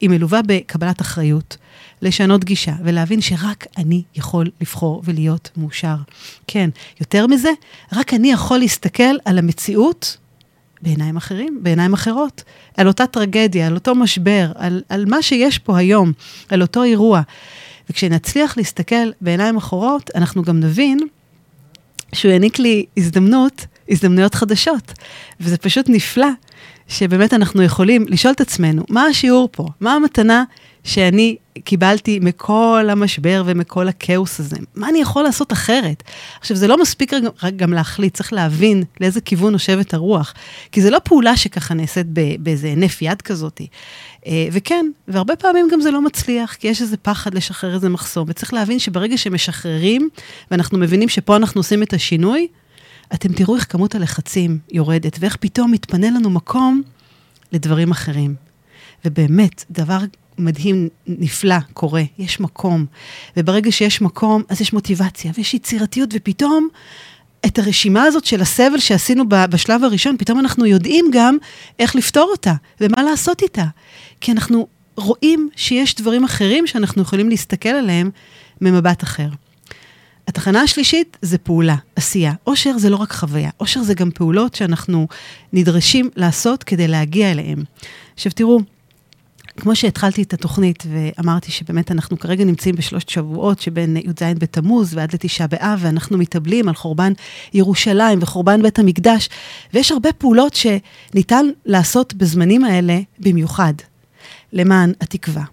היא 0.00 0.10
מלווה 0.10 0.40
בקבלת 0.46 1.00
אחריות, 1.00 1.56
לשנות 2.02 2.44
גישה 2.44 2.72
ולהבין 2.84 3.20
שרק 3.20 3.66
אני 3.76 4.02
יכול 4.16 4.50
לבחור 4.60 5.02
ולהיות 5.04 5.50
מאושר. 5.56 5.96
כן, 6.46 6.70
יותר 7.00 7.26
מזה, 7.26 7.50
רק 7.92 8.14
אני 8.14 8.32
יכול 8.32 8.58
להסתכל 8.58 9.14
על 9.24 9.38
המציאות 9.38 10.16
בעיניים 10.82 11.16
אחרים, 11.16 11.58
בעיניים 11.62 11.92
אחרות, 11.92 12.42
על 12.76 12.88
אותה 12.88 13.06
טרגדיה, 13.06 13.66
על 13.66 13.74
אותו 13.74 13.94
משבר, 13.94 14.52
על, 14.54 14.82
על 14.88 15.04
מה 15.06 15.22
שיש 15.22 15.58
פה 15.58 15.78
היום, 15.78 16.12
על 16.48 16.62
אותו 16.62 16.82
אירוע. 16.82 17.20
וכשנצליח 17.90 18.56
להסתכל 18.56 19.10
בעיניים 19.20 19.56
אחרות, 19.56 20.10
אנחנו 20.14 20.42
גם 20.42 20.60
נבין 20.60 20.98
שהוא 22.14 22.32
העניק 22.32 22.58
לי 22.58 22.84
הזדמנות, 22.96 23.66
הזדמנויות 23.88 24.34
חדשות. 24.34 24.92
וזה 25.40 25.58
פשוט 25.58 25.86
נפלא, 25.88 26.28
שבאמת 26.88 27.34
אנחנו 27.34 27.62
יכולים 27.62 28.04
לשאול 28.08 28.32
את 28.32 28.40
עצמנו, 28.40 28.82
מה 28.88 29.04
השיעור 29.04 29.48
פה? 29.52 29.66
מה 29.80 29.94
המתנה 29.94 30.44
שאני 30.84 31.36
קיבלתי 31.64 32.18
מכל 32.22 32.88
המשבר 32.90 33.42
ומכל 33.46 33.88
הכאוס 33.88 34.40
הזה. 34.40 34.56
מה 34.74 34.88
אני 34.88 35.00
יכול 35.00 35.22
לעשות 35.22 35.52
אחרת? 35.52 36.02
עכשיו, 36.40 36.56
זה 36.56 36.66
לא 36.66 36.80
מספיק 36.82 37.12
רק 37.42 37.56
גם 37.56 37.72
להחליט, 37.72 38.14
צריך 38.14 38.32
להבין 38.32 38.82
לאיזה 39.00 39.20
כיוון 39.20 39.52
נושבת 39.52 39.94
הרוח. 39.94 40.34
כי 40.72 40.82
זה 40.82 40.90
לא 40.90 40.98
פעולה 41.04 41.36
שככה 41.36 41.74
נעשית 41.74 42.06
באיזה 42.38 42.68
הנף 42.68 43.02
יד 43.02 43.22
כזאת. 43.22 43.60
אה, 44.26 44.48
וכן, 44.52 44.86
והרבה 45.08 45.36
פעמים 45.36 45.68
גם 45.72 45.80
זה 45.80 45.90
לא 45.90 46.02
מצליח, 46.02 46.54
כי 46.54 46.68
יש 46.68 46.82
איזה 46.82 46.96
פחד 46.96 47.34
לשחרר 47.34 47.74
איזה 47.74 47.88
מחסום. 47.88 48.24
וצריך 48.28 48.54
להבין 48.54 48.78
שברגע 48.78 49.18
שמשחררים, 49.18 50.08
ואנחנו 50.50 50.78
מבינים 50.78 51.08
שפה 51.08 51.36
אנחנו 51.36 51.58
עושים 51.58 51.82
את 51.82 51.92
השינוי, 51.92 52.46
אתם 53.14 53.32
תראו 53.32 53.56
איך 53.56 53.72
כמות 53.72 53.94
הלחצים 53.94 54.58
יורדת, 54.72 55.16
ואיך 55.20 55.36
פתאום 55.36 55.72
מתפנה 55.72 56.10
לנו 56.10 56.30
מקום 56.30 56.82
לדברים 57.52 57.90
אחרים. 57.90 58.34
ובאמת, 59.04 59.64
דבר 59.70 59.98
מדהים, 60.38 60.88
נפלא, 61.06 61.58
קורה, 61.72 62.02
יש 62.18 62.40
מקום. 62.40 62.86
וברגע 63.36 63.72
שיש 63.72 64.02
מקום, 64.02 64.42
אז 64.48 64.60
יש 64.60 64.72
מוטיבציה 64.72 65.32
ויש 65.34 65.54
יצירתיות, 65.54 66.10
ופתאום 66.14 66.68
את 67.46 67.58
הרשימה 67.58 68.02
הזאת 68.02 68.24
של 68.24 68.40
הסבל 68.40 68.78
שעשינו 68.78 69.24
בשלב 69.28 69.84
הראשון, 69.84 70.16
פתאום 70.18 70.38
אנחנו 70.38 70.66
יודעים 70.66 71.06
גם 71.12 71.36
איך 71.78 71.96
לפתור 71.96 72.28
אותה 72.30 72.54
ומה 72.80 73.02
לעשות 73.02 73.42
איתה. 73.42 73.64
כי 74.20 74.32
אנחנו 74.32 74.66
רואים 74.96 75.50
שיש 75.56 75.94
דברים 75.94 76.24
אחרים 76.24 76.66
שאנחנו 76.66 77.02
יכולים 77.02 77.28
להסתכל 77.28 77.68
עליהם 77.68 78.10
ממבט 78.60 79.02
אחר. 79.02 79.28
התחנה 80.28 80.60
השלישית 80.60 81.16
זה 81.22 81.38
פעולה, 81.38 81.76
עשייה. 81.96 82.32
אושר 82.46 82.78
זה 82.78 82.90
לא 82.90 82.96
רק 82.96 83.12
חוויה, 83.12 83.50
אושר 83.60 83.82
זה 83.82 83.94
גם 83.94 84.10
פעולות 84.10 84.54
שאנחנו 84.54 85.08
נדרשים 85.52 86.10
לעשות 86.16 86.64
כדי 86.64 86.88
להגיע 86.88 87.30
אליהם. 87.30 87.64
עכשיו 88.14 88.32
תראו, 88.32 88.58
כמו 89.56 89.76
שהתחלתי 89.76 90.22
את 90.22 90.32
התוכנית 90.32 90.84
ואמרתי 90.90 91.52
שבאמת 91.52 91.92
אנחנו 91.92 92.18
כרגע 92.18 92.44
נמצאים 92.44 92.74
בשלושת 92.74 93.08
שבועות 93.08 93.60
שבין 93.60 93.96
י"ז 93.96 94.22
בתמוז 94.38 94.94
ועד 94.94 95.14
לתשעה 95.14 95.46
באב, 95.46 95.78
ואנחנו 95.82 96.18
מתאבלים 96.18 96.68
על 96.68 96.74
חורבן 96.74 97.12
ירושלים 97.54 98.18
וחורבן 98.22 98.62
בית 98.62 98.78
המקדש, 98.78 99.28
ויש 99.74 99.92
הרבה 99.92 100.12
פעולות 100.12 100.54
שניתן 100.54 101.46
לעשות 101.66 102.14
בזמנים 102.14 102.64
האלה 102.64 103.00
במיוחד, 103.18 103.74
למען 104.52 104.92
התקווה, 105.00 105.44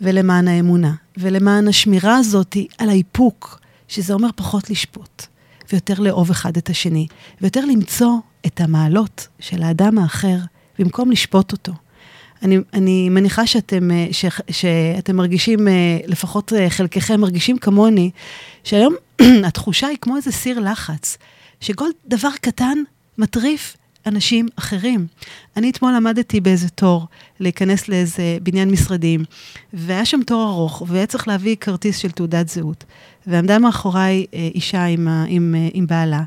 ולמען 0.00 0.48
האמונה, 0.48 0.92
ולמען 1.16 1.68
השמירה 1.68 2.16
הזאת 2.16 2.56
על 2.78 2.88
האיפוק, 2.88 3.59
שזה 3.90 4.12
אומר 4.12 4.28
פחות 4.36 4.70
לשפוט, 4.70 5.26
ויותר 5.72 6.00
לאהוב 6.00 6.30
אחד 6.30 6.56
את 6.56 6.70
השני, 6.70 7.06
ויותר 7.40 7.64
למצוא 7.64 8.12
את 8.46 8.60
המעלות 8.60 9.28
של 9.40 9.62
האדם 9.62 9.98
האחר 9.98 10.36
במקום 10.78 11.10
לשפוט 11.10 11.52
אותו. 11.52 11.72
אני, 12.42 12.58
אני 12.72 13.08
מניחה 13.08 13.46
שאתם, 13.46 13.90
אה, 13.90 14.06
ש, 14.12 14.24
שאתם 14.50 15.16
מרגישים, 15.16 15.68
אה, 15.68 15.98
לפחות 16.06 16.52
אה, 16.52 16.70
חלקכם 16.70 17.20
מרגישים 17.20 17.58
כמוני, 17.58 18.10
שהיום 18.64 18.94
התחושה 19.46 19.86
היא 19.86 19.98
כמו 20.00 20.16
איזה 20.16 20.32
סיר 20.32 20.60
לחץ, 20.60 21.18
שכל 21.60 21.88
דבר 22.06 22.30
קטן 22.40 22.78
מטריף 23.18 23.76
אנשים 24.06 24.48
אחרים. 24.56 25.06
אני 25.56 25.70
אתמול 25.70 25.94
עמדתי 25.94 26.40
באיזה 26.40 26.68
תור 26.68 27.06
להיכנס 27.40 27.88
לאיזה 27.88 28.38
בניין 28.42 28.70
משרדים, 28.70 29.24
והיה 29.72 30.04
שם 30.04 30.20
תור 30.26 30.50
ארוך, 30.50 30.82
והיה 30.86 31.06
צריך 31.06 31.28
להביא 31.28 31.56
כרטיס 31.56 31.98
של 31.98 32.10
תעודת 32.10 32.48
זהות. 32.48 32.84
ועמדה 33.26 33.58
מאחוריי 33.58 34.26
אישה 34.54 34.84
עם, 34.84 35.08
עם, 35.28 35.54
עם 35.72 35.86
בעלה, 35.86 36.22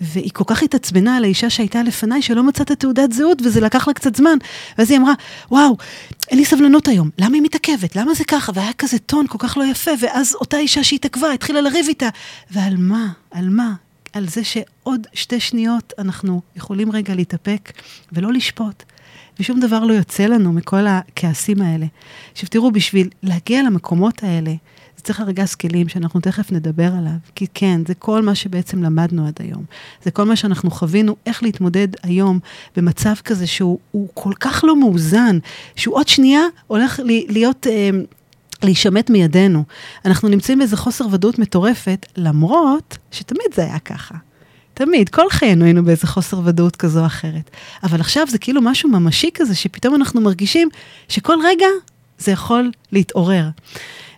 והיא 0.00 0.30
כל 0.32 0.44
כך 0.46 0.62
התעצבנה 0.62 1.16
על 1.16 1.24
האישה 1.24 1.50
שהייתה 1.50 1.82
לפניי, 1.82 2.22
שלא 2.22 2.42
מצאת 2.42 2.72
תעודת 2.72 3.12
זהות, 3.12 3.42
וזה 3.44 3.60
לקח 3.60 3.88
לה 3.88 3.94
קצת 3.94 4.16
זמן. 4.16 4.38
ואז 4.78 4.90
היא 4.90 4.98
אמרה, 4.98 5.12
וואו, 5.50 5.76
אין 6.30 6.38
לי 6.38 6.44
סבלנות 6.44 6.88
היום, 6.88 7.10
למה 7.18 7.34
היא 7.34 7.42
מתעכבת? 7.42 7.96
למה 7.96 8.14
זה 8.14 8.24
ככה? 8.24 8.52
והיה 8.54 8.72
כזה 8.72 8.98
טון 8.98 9.26
כל 9.26 9.38
כך 9.38 9.56
לא 9.56 9.64
יפה, 9.64 9.90
ואז 10.00 10.34
אותה 10.34 10.58
אישה 10.58 10.84
שהתעכבה, 10.84 11.32
התחילה 11.32 11.60
לריב 11.60 11.86
איתה. 11.88 12.08
ועל 12.50 12.76
מה? 12.76 13.08
על 13.30 13.48
מה? 13.48 13.74
על 14.12 14.28
זה 14.28 14.44
שעוד 14.44 15.06
שתי 15.12 15.40
שניות 15.40 15.92
אנחנו 15.98 16.40
יכולים 16.56 16.92
רגע 16.92 17.14
להתאפק 17.14 17.72
ולא 18.12 18.32
לשפוט. 18.32 18.82
ושום 19.40 19.60
דבר 19.60 19.84
לא 19.84 19.92
יוצא 19.92 20.26
לנו 20.26 20.52
מכל 20.52 20.86
הכעסים 20.86 21.62
האלה. 21.62 21.86
עכשיו 22.32 22.48
תראו, 22.48 22.72
בשביל 22.72 23.08
להגיע 23.22 23.62
למקומות 23.62 24.22
האלה, 24.22 24.54
זה 25.02 25.06
צריך 25.06 25.20
ארגז 25.20 25.54
כלים 25.54 25.88
שאנחנו 25.88 26.20
תכף 26.20 26.52
נדבר 26.52 26.86
עליו, 26.98 27.12
כי 27.34 27.46
כן, 27.54 27.80
זה 27.86 27.94
כל 27.94 28.22
מה 28.22 28.34
שבעצם 28.34 28.82
למדנו 28.82 29.26
עד 29.26 29.34
היום. 29.38 29.64
זה 30.04 30.10
כל 30.10 30.24
מה 30.24 30.36
שאנחנו 30.36 30.70
חווינו, 30.70 31.16
איך 31.26 31.42
להתמודד 31.42 31.88
היום 32.02 32.38
במצב 32.76 33.14
כזה 33.24 33.46
שהוא 33.46 33.78
כל 34.14 34.32
כך 34.40 34.64
לא 34.64 34.80
מאוזן, 34.80 35.38
שהוא 35.76 35.96
עוד 35.96 36.08
שנייה 36.08 36.40
הולך 36.66 37.00
להיות... 37.04 37.66
אה, 37.66 37.90
להישמט 38.64 39.10
מידינו. 39.10 39.64
אנחנו 40.04 40.28
נמצאים 40.28 40.58
באיזה 40.58 40.76
חוסר 40.76 41.04
ודאות 41.10 41.38
מטורפת, 41.38 42.06
למרות 42.16 42.98
שתמיד 43.10 43.46
זה 43.54 43.62
היה 43.62 43.78
ככה. 43.78 44.14
תמיד, 44.74 45.08
כל 45.08 45.30
חיינו 45.30 45.64
היינו 45.64 45.84
באיזה 45.84 46.06
חוסר 46.06 46.40
ודאות 46.44 46.76
כזו 46.76 47.00
או 47.00 47.06
אחרת. 47.06 47.50
אבל 47.82 48.00
עכשיו 48.00 48.26
זה 48.30 48.38
כאילו 48.38 48.62
משהו 48.62 48.88
ממשי 48.90 49.30
כזה, 49.34 49.54
שפתאום 49.54 49.94
אנחנו 49.94 50.20
מרגישים 50.20 50.68
שכל 51.08 51.36
רגע 51.44 51.66
זה 52.18 52.32
יכול 52.32 52.70
להתעורר. 52.92 53.48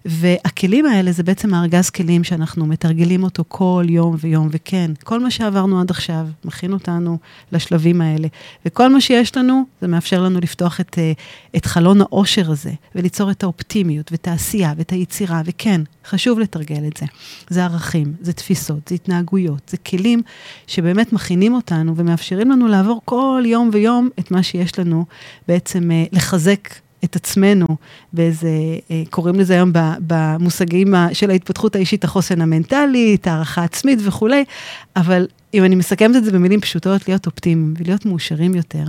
והכלים 0.05 0.87
האלה 0.87 1.13
זה 1.13 1.23
בעצם 1.23 1.55
הארגז 1.55 1.91
כלים 1.91 2.25
שאנחנו 2.25 2.67
מתרגלים 2.67 3.23
אותו 3.23 3.45
כל 3.49 3.85
יום 3.89 4.17
ויום, 4.21 4.49
וכן, 4.51 4.91
כל 5.05 5.21
מה 5.21 5.31
שעברנו 5.31 5.81
עד 5.81 5.91
עכשיו 5.91 6.27
מכין 6.45 6.73
אותנו 6.73 7.19
לשלבים 7.53 8.01
האלה. 8.01 8.29
וכל 8.67 8.89
מה 8.89 9.01
שיש 9.01 9.37
לנו, 9.37 9.65
זה 9.81 9.89
מאפשר 9.89 10.23
לנו 10.23 10.41
לפתוח 10.41 10.81
את, 10.81 10.99
אה, 10.99 11.13
את 11.57 11.67
חלון 11.67 12.01
העושר 12.01 12.51
הזה, 12.51 12.73
וליצור 12.95 13.31
את 13.31 13.43
האופטימיות, 13.43 14.13
ואת 14.13 14.29
העשייה, 14.29 14.73
ואת 14.77 14.91
היצירה, 14.91 15.43
וכן, 15.45 15.81
חשוב 16.07 16.39
לתרגל 16.39 16.87
את 16.87 16.97
זה. 16.97 17.07
זה 17.49 17.65
ערכים, 17.65 18.15
זה 18.21 18.33
תפיסות, 18.33 18.89
זה 18.89 18.95
התנהגויות, 18.95 19.69
זה 19.69 19.77
כלים 19.77 20.23
שבאמת 20.67 21.13
מכינים 21.13 21.55
אותנו 21.55 21.97
ומאפשרים 21.97 22.51
לנו 22.51 22.69
לעבור 22.69 23.01
כל 23.05 23.43
יום 23.47 23.71
ויום 23.73 24.09
את 24.19 24.31
מה 24.31 24.43
שיש 24.43 24.79
לנו 24.79 25.05
בעצם 25.49 25.91
אה, 25.91 26.05
לחזק 26.13 26.69
את 27.05 27.17
עצמנו 27.17 27.67
באיזה, 28.13 28.49
אה, 28.91 29.03
קוראים 29.11 29.35
לזה 29.35 29.55
היום 29.55 29.71
במושגים 30.07 30.95
של 31.13 31.31
ההתפתחות 31.31 31.77
האישית, 31.77 32.05
החוסן 32.05 32.41
המנטלי, 32.41 33.17
את 33.21 33.27
הערכה 33.27 33.65
עצמית 33.65 33.99
וכולי, 34.03 34.45
אבל 34.97 35.27
אם 35.55 35.65
אני 35.65 35.75
מסכמת 35.75 36.17
את 36.17 36.25
זה 36.25 36.33
במילים 36.33 36.61
פשוטות, 36.61 37.09
להיות 37.09 37.27
אופטימיים 37.27 37.75
ולהיות 37.79 38.07
מאושרים 38.07 38.55
יותר, 38.55 38.85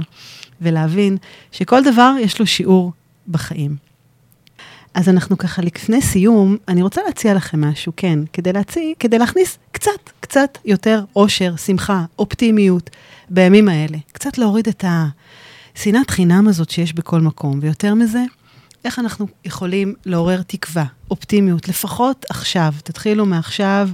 ולהבין 0.62 1.18
שכל 1.52 1.84
דבר 1.84 2.16
יש 2.22 2.40
לו 2.40 2.48
שיעור 2.48 2.92
בחיים. 3.28 3.76
אז 4.94 5.10
אנחנו 5.10 5.38
ככה 5.38 5.62
לפני 5.62 6.02
סיום, 6.02 6.58
אני 6.68 6.82
רוצה 6.82 7.02
להציע 7.06 7.34
לכם 7.34 7.62
משהו, 7.62 7.94
כן, 7.98 8.20
כדי 8.34 8.54
להציע, 8.54 8.84
כדי 9.00 9.20
להכניס 9.20 9.58
קצת, 9.72 9.92
קצת 10.20 10.58
יותר 10.66 11.04
אושר, 11.16 11.56
שמחה, 11.56 12.06
אופטימיות 12.20 12.90
בימים 13.30 13.70
האלה. 13.70 13.98
קצת 14.12 14.38
להוריד 14.38 14.68
את 14.68 14.84
ה... 14.84 15.06
שנאת 15.76 16.10
חינם 16.10 16.48
הזאת 16.48 16.70
שיש 16.70 16.94
בכל 16.94 17.22
מקום, 17.22 17.60
ויותר 17.62 17.94
מזה, 17.94 18.24
איך 18.86 19.00
אנחנו 19.00 19.28
יכולים 19.46 19.94
לעורר 20.06 20.42
תקווה, 20.42 20.86
אופטימיות, 21.12 21.68
לפחות 21.68 22.26
עכשיו, 22.30 22.74
תתחילו 22.84 23.26
מעכשיו, 23.26 23.90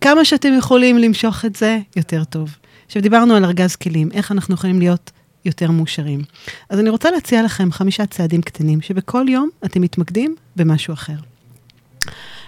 כמה 0.00 0.24
שאתם 0.24 0.52
יכולים 0.58 0.98
למשוך 0.98 1.44
את 1.44 1.56
זה, 1.56 1.78
יותר 1.96 2.24
טוב. 2.24 2.56
עכשיו, 2.86 3.02
דיברנו 3.02 3.34
על 3.34 3.44
ארגז 3.44 3.76
כלים, 3.76 4.08
איך 4.12 4.32
אנחנו 4.32 4.54
יכולים 4.54 4.78
להיות 4.78 5.10
יותר 5.44 5.70
מאושרים. 5.70 6.22
אז 6.68 6.78
אני 6.78 6.90
רוצה 6.90 7.10
להציע 7.10 7.42
לכם 7.42 7.72
חמישה 7.72 8.06
צעדים 8.06 8.42
קטנים, 8.42 8.80
שבכל 8.80 9.26
יום 9.28 9.48
אתם 9.64 9.80
מתמקדים 9.80 10.34
במשהו 10.56 10.94
אחר. 10.94 11.16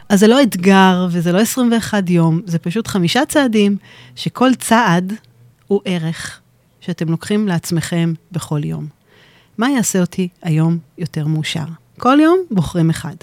אז 0.08 0.20
זה 0.20 0.26
לא 0.26 0.42
אתגר 0.42 1.06
וזה 1.10 1.32
לא 1.32 1.38
21 1.38 2.10
יום, 2.10 2.40
זה 2.46 2.58
פשוט 2.58 2.86
חמישה 2.86 3.26
צעדים, 3.28 3.76
שכל 4.16 4.54
צעד 4.54 5.12
הוא 5.66 5.80
ערך, 5.84 6.40
שאתם 6.80 7.08
לוקחים 7.08 7.48
לעצמכם 7.48 8.12
בכל 8.32 8.64
יום. 8.64 8.86
מה 9.58 9.70
יעשה 9.70 10.00
אותי 10.00 10.28
היום 10.42 10.78
יותר 10.98 11.26
מאושר? 11.26 11.64
כל 11.98 12.18
יום 12.22 12.38
בוחרים 12.50 12.90
אחד. 12.90 13.14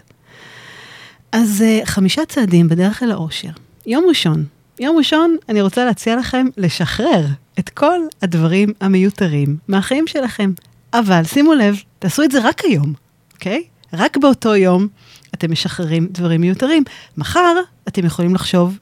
אז 1.32 1.64
uh, 1.64 1.86
חמישה 1.86 2.26
צעדים 2.26 2.68
בדרך 2.68 3.04
אל 3.04 3.12
האושר. 3.12 3.50
יום 3.86 4.06
ראשון. 4.08 4.46
יום 4.80 4.98
ראשון 4.98 5.38
אני 5.50 5.62
רוצה 5.62 5.86
להציע 5.86 6.16
לכם 6.16 6.46
לשחרר 6.58 7.26
את 7.60 7.70
כל 7.70 8.00
הדברים 8.22 8.70
המיותרים 8.82 9.58
מהחיים 9.68 10.08
שלכם. 10.08 10.52
אבל 10.94 11.24
שימו 11.24 11.54
לב, 11.54 11.82
תעשו 12.00 12.24
את 12.24 12.32
זה 12.32 12.40
רק 12.48 12.62
היום, 12.66 12.94
אוקיי? 13.34 13.64
Okay? 13.66 13.78
רק 13.94 14.18
באותו 14.18 14.56
יום 14.56 14.88
אתם 15.34 15.52
משחררים 15.52 16.08
דברים 16.12 16.42
מיותרים. 16.42 16.84
מחר 17.18 17.56
אתם 17.88 18.06
יכולים 18.06 18.36
לחשוב, 18.36 18.78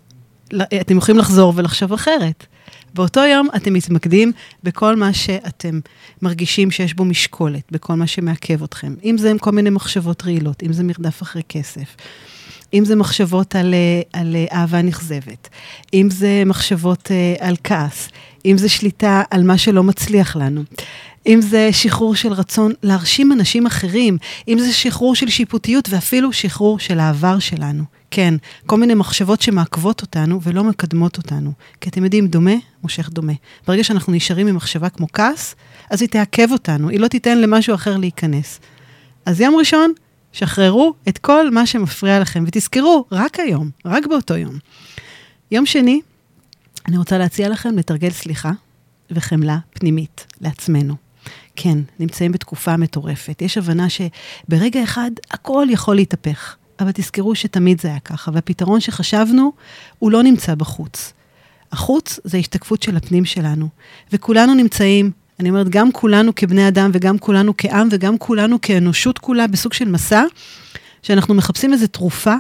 אתם 0.82 0.98
יכולים 0.98 1.20
לחזור 1.20 1.54
ולחשוב 1.56 1.94
אחרת. 1.94 2.46
באותו 2.96 3.20
יום 3.20 3.48
אתם 3.56 3.74
מתמקדים 3.74 4.32
בכל 4.64 4.96
מה 4.96 5.14
שאתם 5.14 5.80
מרגישים 6.22 6.72
שיש 6.72 6.94
בו 6.94 7.06
משקולת, 7.06 7.64
בכל 7.72 7.94
מה 7.94 8.08
שמעכב 8.08 8.64
אתכם. 8.64 8.96
אם 9.04 9.18
זה 9.18 9.32
עם 9.32 9.38
כל 9.38 9.52
מיני 9.52 9.70
מחשבות 9.70 10.24
רעילות, 10.24 10.64
אם 10.64 10.74
זה 10.74 10.84
מרדף 10.84 11.22
אחרי 11.22 11.42
כסף. 11.50 11.96
אם 12.74 12.86
זה 12.86 12.96
מחשבות 12.96 13.56
על, 13.56 13.74
אה, 13.74 14.02
על 14.14 14.36
אה, 14.36 14.46
אהבה 14.60 14.82
נכזבת, 14.82 15.50
אם 15.94 16.10
זה 16.12 16.44
מחשבות 16.46 17.12
אה, 17.12 17.48
על 17.48 17.56
כעס, 17.64 18.10
אם 18.46 18.58
זה 18.58 18.70
שליטה 18.70 19.24
על 19.32 19.44
מה 19.44 19.58
שלא 19.58 19.84
מצליח 19.84 20.36
לנו, 20.36 20.64
אם 21.28 21.42
זה 21.42 21.70
שחרור 21.72 22.16
של 22.16 22.34
רצון 22.34 22.72
להרשים 22.84 23.32
אנשים 23.32 23.66
אחרים, 23.66 24.18
אם 24.48 24.60
זה 24.60 24.74
שחרור 24.74 25.16
של 25.16 25.30
שיפוטיות 25.30 25.90
ואפילו 25.90 26.34
שחרור 26.34 26.80
של 26.80 27.00
העבר 27.00 27.40
שלנו. 27.40 27.84
כן, 28.16 28.34
כל 28.66 28.78
מיני 28.78 28.94
מחשבות 28.94 29.42
שמעכבות 29.42 30.02
אותנו 30.02 30.42
ולא 30.42 30.64
מקדמות 30.64 31.18
אותנו. 31.18 31.52
כי 31.82 31.90
אתם 31.90 32.04
יודעים, 32.04 32.28
דומה 32.28 32.54
מושך 32.84 33.10
דומה. 33.10 33.34
ברגע 33.68 33.84
שאנחנו 33.84 34.14
נשארים 34.14 34.48
עם 34.48 34.56
מחשבה 34.56 34.90
כמו 34.90 35.08
כעס, 35.14 35.56
אז 35.90 36.02
היא 36.02 36.10
תעכב 36.10 36.48
אותנו, 36.52 36.90
היא 36.90 37.00
לא 37.00 37.08
תיתן 37.08 37.38
למשהו 37.38 37.76
אחר 37.76 37.98
להיכנס. 37.98 38.60
אז 39.26 39.42
יום 39.42 39.56
ראשון, 39.56 39.94
שחררו 40.34 40.94
את 41.10 41.18
כל 41.18 41.52
מה 41.52 41.66
שמפריע 41.66 42.20
לכם, 42.20 42.44
ותזכרו, 42.48 43.06
רק 43.12 43.40
היום, 43.40 43.70
רק 43.86 44.08
באותו 44.08 44.38
יום. 44.38 44.58
יום 45.52 45.66
שני, 45.66 46.02
אני 46.88 46.98
רוצה 46.98 47.18
להציע 47.18 47.50
לכם 47.50 47.78
לתרגל 47.78 48.10
סליחה 48.10 48.52
וחמלה 49.12 49.58
פנימית 49.74 50.26
לעצמנו. 50.42 50.96
כן, 51.56 51.78
נמצאים 52.00 52.32
בתקופה 52.32 52.78
מטורפת. 52.78 53.42
יש 53.42 53.58
הבנה 53.58 53.88
שברגע 53.90 54.84
אחד 54.84 55.12
הכל 55.32 55.68
יכול 55.70 55.96
להתהפך. 55.96 56.56
אבל 56.80 56.92
תזכרו 56.94 57.36
שתמיד 57.36 57.82
זה 57.82 57.88
היה 57.88 58.00
ככה, 58.00 58.32
והפתרון 58.34 58.80
שחשבנו, 58.80 59.52
הוא 60.00 60.12
לא 60.12 60.24
נמצא 60.24 60.56
בחוץ. 60.56 61.14
החוץ 61.72 62.20
זה 62.24 62.38
השתקפות 62.38 62.84
של 62.84 62.98
הפנים 62.98 63.26
שלנו, 63.26 63.68
וכולנו 64.14 64.54
נמצאים, 64.54 65.12
אני 65.40 65.50
אומרת, 65.50 65.70
גם 65.70 65.92
כולנו 65.92 66.36
כבני 66.36 66.68
אדם, 66.68 66.90
וגם 66.94 67.18
כולנו 67.18 67.54
כעם, 67.58 67.88
וגם 67.92 68.18
כולנו 68.18 68.62
כאנושות 68.62 69.18
כולה, 69.18 69.48
בסוג 69.48 69.74
של 69.74 69.90
מסע, 69.90 70.24
שאנחנו 71.02 71.34
מחפשים 71.34 71.74
איזו 71.74 71.88
תרופה 71.88 72.36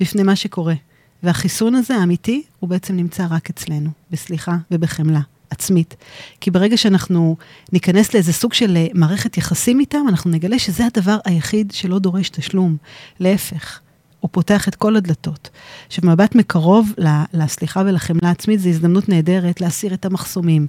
בפני 0.00 0.22
מה 0.22 0.36
שקורה. 0.36 0.74
והחיסון 1.22 1.74
הזה, 1.74 1.96
האמיתי, 1.96 2.42
הוא 2.60 2.70
בעצם 2.70 2.96
נמצא 2.96 3.26
רק 3.30 3.50
אצלנו, 3.50 3.90
בסליחה 4.10 4.56
ובחמלה. 4.70 5.20
עצמית. 5.50 5.96
כי 6.40 6.50
ברגע 6.50 6.76
שאנחנו 6.76 7.36
ניכנס 7.72 8.14
לאיזה 8.14 8.32
סוג 8.32 8.52
של 8.54 8.76
אה, 8.76 8.86
מערכת 8.94 9.36
יחסים 9.36 9.80
איתם, 9.80 10.04
אנחנו 10.08 10.30
נגלה 10.30 10.58
שזה 10.58 10.86
הדבר 10.86 11.18
היחיד 11.24 11.72
שלא 11.72 11.98
דורש 11.98 12.28
תשלום. 12.28 12.76
להפך, 13.20 13.80
הוא 14.20 14.28
פותח 14.32 14.68
את 14.68 14.74
כל 14.74 14.96
הדלתות. 14.96 15.50
עכשיו, 15.86 16.04
מבט 16.10 16.34
מקרוב 16.34 16.92
לסליחה 17.32 17.82
ולחמלה 17.86 18.30
עצמית 18.30 18.60
זו 18.60 18.68
הזדמנות 18.68 19.08
נהדרת 19.08 19.60
להסיר 19.60 19.94
את 19.94 20.04
המחסומים 20.04 20.66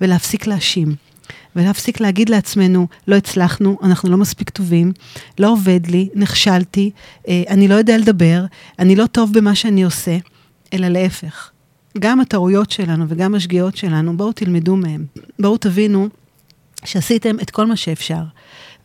ולהפסיק 0.00 0.46
להאשים. 0.46 0.94
ולהפסיק 1.56 2.00
להגיד 2.00 2.28
לעצמנו, 2.28 2.86
לא 3.08 3.16
הצלחנו, 3.16 3.78
אנחנו 3.82 4.10
לא 4.10 4.16
מספיק 4.16 4.50
טובים, 4.50 4.92
לא 5.38 5.52
עובד 5.52 5.86
לי, 5.86 6.08
נכשלתי, 6.14 6.90
אה, 7.28 7.42
אני 7.48 7.68
לא 7.68 7.74
יודע 7.74 7.98
לדבר, 7.98 8.44
אני 8.78 8.96
לא 8.96 9.06
טוב 9.06 9.32
במה 9.32 9.54
שאני 9.54 9.84
עושה, 9.84 10.16
אלא 10.72 10.88
להפך. 10.88 11.50
גם 11.98 12.20
הטעויות 12.20 12.70
שלנו 12.70 13.04
וגם 13.08 13.34
השגיאות 13.34 13.76
שלנו, 13.76 14.16
בואו 14.16 14.32
תלמדו 14.32 14.76
מהם. 14.76 15.04
בואו 15.38 15.56
תבינו 15.56 16.08
שעשיתם 16.84 17.36
את 17.42 17.50
כל 17.50 17.66
מה 17.66 17.76
שאפשר, 17.76 18.22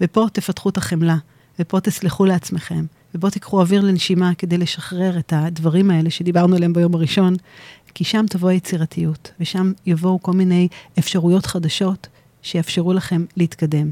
ופה 0.01 0.27
תפתחו 0.33 0.69
את 0.69 0.77
החמלה, 0.77 1.17
ופה 1.59 1.79
תסלחו 1.79 2.25
לעצמכם, 2.25 2.85
ובואו 3.15 3.31
תיקחו 3.31 3.61
אוויר 3.61 3.81
לנשימה 3.81 4.31
כדי 4.37 4.57
לשחרר 4.57 5.19
את 5.19 5.33
הדברים 5.35 5.91
האלה 5.91 6.09
שדיברנו 6.09 6.55
עליהם 6.55 6.73
ביום 6.73 6.95
הראשון, 6.95 7.35
כי 7.93 8.03
שם 8.03 8.25
תבוא 8.29 8.49
היצירתיות, 8.49 9.31
ושם 9.39 9.71
יבואו 9.85 10.21
כל 10.21 10.31
מיני 10.31 10.67
אפשרויות 10.99 11.45
חדשות 11.45 12.07
שיאפשרו 12.41 12.93
לכם 12.93 13.25
להתקדם. 13.37 13.91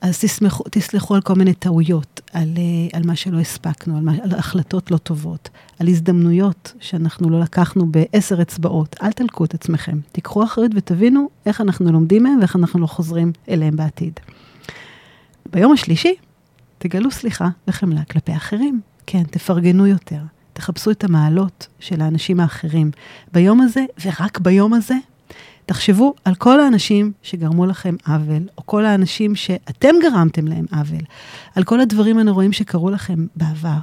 אז 0.00 0.18
תסמכו, 0.20 0.64
תסלחו 0.70 1.14
על 1.14 1.20
כל 1.20 1.34
מיני 1.34 1.54
טעויות, 1.54 2.20
על, 2.32 2.48
אה, 2.56 2.98
על 2.98 3.06
מה 3.06 3.16
שלא 3.16 3.40
הספקנו, 3.40 3.96
על, 3.96 4.02
מה, 4.02 4.12
על 4.22 4.34
החלטות 4.34 4.90
לא 4.90 4.96
טובות, 4.96 5.48
על 5.78 5.88
הזדמנויות 5.88 6.72
שאנחנו 6.80 7.30
לא 7.30 7.40
לקחנו 7.40 7.86
בעשר 7.86 8.42
אצבעות. 8.42 8.96
אל 9.02 9.12
תלקו 9.12 9.44
את 9.44 9.54
עצמכם. 9.54 9.98
תיקחו 10.12 10.44
אחריות 10.44 10.72
ותבינו 10.74 11.28
איך 11.46 11.60
אנחנו 11.60 11.92
לומדים 11.92 12.22
מהם 12.22 12.38
ואיך 12.38 12.56
אנחנו 12.56 12.80
לא 12.80 12.86
חוזרים 12.86 13.32
אליהם 13.48 13.76
בעתיד. 13.76 14.20
ביום 15.52 15.72
השלישי, 15.72 16.14
תגלו 16.78 17.10
סליחה 17.10 17.48
וחמלה 17.68 18.04
כלפי 18.04 18.36
אחרים. 18.36 18.80
כן, 19.06 19.22
תפרגנו 19.22 19.86
יותר, 19.86 20.20
תחפשו 20.52 20.90
את 20.90 21.04
המעלות 21.04 21.66
של 21.80 22.00
האנשים 22.00 22.40
האחרים. 22.40 22.90
ביום 23.32 23.60
הזה, 23.60 23.84
ורק 24.04 24.38
ביום 24.38 24.74
הזה, 24.74 24.94
תחשבו 25.68 26.14
על 26.24 26.34
כל 26.34 26.60
האנשים 26.60 27.12
שגרמו 27.22 27.66
לכם 27.66 27.96
עוול, 28.06 28.42
או 28.58 28.66
כל 28.66 28.84
האנשים 28.84 29.34
שאתם 29.34 29.94
גרמתם 30.02 30.46
להם 30.46 30.64
עוול, 30.72 31.00
על 31.54 31.64
כל 31.64 31.80
הדברים 31.80 32.18
הנוראים 32.18 32.52
שקרו 32.52 32.90
לכם 32.90 33.26
בעבר, 33.36 33.78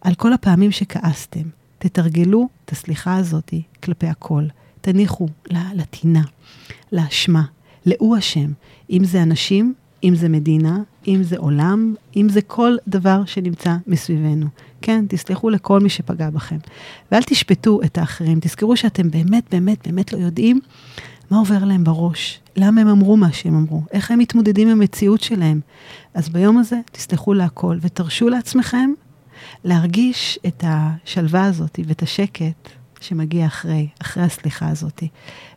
על 0.00 0.14
כל 0.14 0.32
הפעמים 0.32 0.70
שכעסתם. 0.70 1.42
תתרגלו 1.78 2.48
את 2.64 2.72
הסליחה 2.72 3.16
הזאת 3.16 3.54
כלפי 3.82 4.06
הכל. 4.06 4.44
תניחו 4.80 5.28
לטינה, 5.50 6.22
לאשמה, 6.92 7.42
לאו 7.86 8.18
אשם, 8.18 8.52
אם 8.90 9.04
זה 9.04 9.22
אנשים, 9.22 9.74
אם 10.04 10.14
זה 10.14 10.28
מדינה, 10.28 10.78
אם 11.08 11.22
זה 11.22 11.36
עולם, 11.38 11.94
אם 12.16 12.28
זה 12.28 12.42
כל 12.42 12.76
דבר 12.88 13.24
שנמצא 13.24 13.76
מסביבנו. 13.86 14.46
כן, 14.82 15.04
תסלחו 15.08 15.50
לכל 15.50 15.80
מי 15.80 15.88
שפגע 15.88 16.30
בכם. 16.30 16.58
ואל 17.12 17.22
תשפטו 17.22 17.80
את 17.82 17.98
האחרים, 17.98 18.38
תזכרו 18.40 18.76
שאתם 18.76 19.10
באמת, 19.10 19.44
באמת, 19.50 19.86
באמת 19.86 20.12
לא 20.12 20.18
יודעים 20.18 20.60
מה 21.30 21.38
עובר 21.38 21.64
להם 21.64 21.84
בראש, 21.84 22.40
למה 22.56 22.80
הם 22.80 22.88
אמרו 22.88 23.16
מה 23.16 23.32
שהם 23.32 23.54
אמרו, 23.54 23.82
איך 23.92 24.10
הם 24.10 24.18
מתמודדים 24.18 24.68
עם 24.68 24.78
המציאות 24.80 25.20
שלהם. 25.20 25.60
אז 26.14 26.28
ביום 26.28 26.58
הזה 26.58 26.80
תסלחו 26.92 27.34
להכל 27.34 27.78
ותרשו 27.80 28.28
לעצמכם 28.28 28.90
להרגיש 29.64 30.38
את 30.46 30.64
השלווה 30.66 31.44
הזאת 31.44 31.78
ואת 31.86 32.02
השקט 32.02 32.68
שמגיע 33.00 33.46
אחרי, 33.46 33.88
אחרי 34.02 34.22
הסליחה 34.22 34.68
הזאת. 34.68 35.02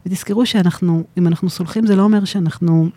ותזכרו 0.06 0.46
שאנחנו, 0.46 1.04
אם 1.18 1.28
אנחנו 1.28 1.50
סולחים, 1.50 1.88
זה 1.88 1.96
לא 1.96 2.04
אומר 2.04 2.26
שאנחנו 2.26 2.90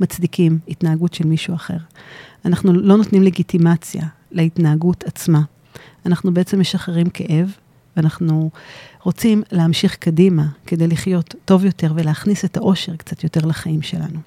מצדיקים 0.00 0.58
התנהגות 0.68 1.14
של 1.14 1.26
מישהו 1.26 1.54
אחר. 1.54 1.76
אנחנו 2.44 2.72
לא 2.72 2.96
נותנים 2.96 3.22
לגיטימציה 3.22 4.06
להתנהגות 4.30 5.04
עצמה. 5.04 5.42
אנחנו 6.06 6.34
בעצם 6.34 6.60
משחררים 6.60 7.10
כאב, 7.10 7.56
ואנחנו 8.00 8.50
רוצים 9.02 9.42
להמשיך 9.52 9.96
קדימה 9.96 10.46
כדי 10.66 10.86
לחיות 10.86 11.34
טוב 11.44 11.64
יותר 11.64 11.92
ולהכניס 11.94 12.44
את 12.44 12.56
האושר 12.56 12.96
קצת 12.96 13.24
יותר 13.24 13.46
לחיים 13.46 13.82
שלנו. 13.82 14.20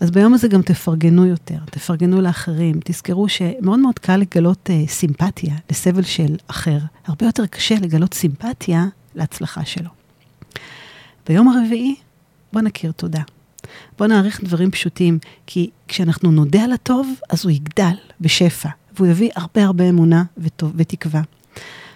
אז 0.00 0.10
ביום 0.10 0.34
הזה 0.34 0.48
גם 0.48 0.62
תפרגנו 0.62 1.26
יותר, 1.26 1.58
תפרגנו 1.70 2.20
לאחרים. 2.20 2.80
תזכרו 2.84 3.28
שמאוד 3.28 3.78
מאוד 3.78 3.98
קל 3.98 4.16
לגלות 4.16 4.70
uh, 4.70 4.90
סימפתיה 4.90 5.54
לסבל 5.70 6.02
של 6.02 6.36
אחר. 6.46 6.78
הרבה 7.06 7.26
יותר 7.26 7.46
קשה 7.46 7.74
לגלות 7.74 8.14
סימפתיה 8.14 8.86
להצלחה 9.14 9.64
שלו. 9.64 9.90
ביום 11.28 11.48
הרביעי, 11.48 11.94
בוא 12.52 12.60
נכיר 12.60 12.92
תודה. 12.92 13.22
בוא 13.98 14.06
נעריך 14.06 14.44
דברים 14.44 14.70
פשוטים, 14.70 15.18
כי 15.46 15.70
כשאנחנו 15.88 16.30
נודה 16.30 16.64
על 16.64 16.72
הטוב, 16.72 17.08
אז 17.30 17.44
הוא 17.44 17.50
יגדל 17.50 17.94
בשפע, 18.20 18.68
והוא 18.96 19.06
יביא 19.06 19.30
הרבה 19.34 19.64
הרבה 19.64 19.88
אמונה 19.88 20.24
וטוב, 20.38 20.72
ותקווה. 20.76 21.22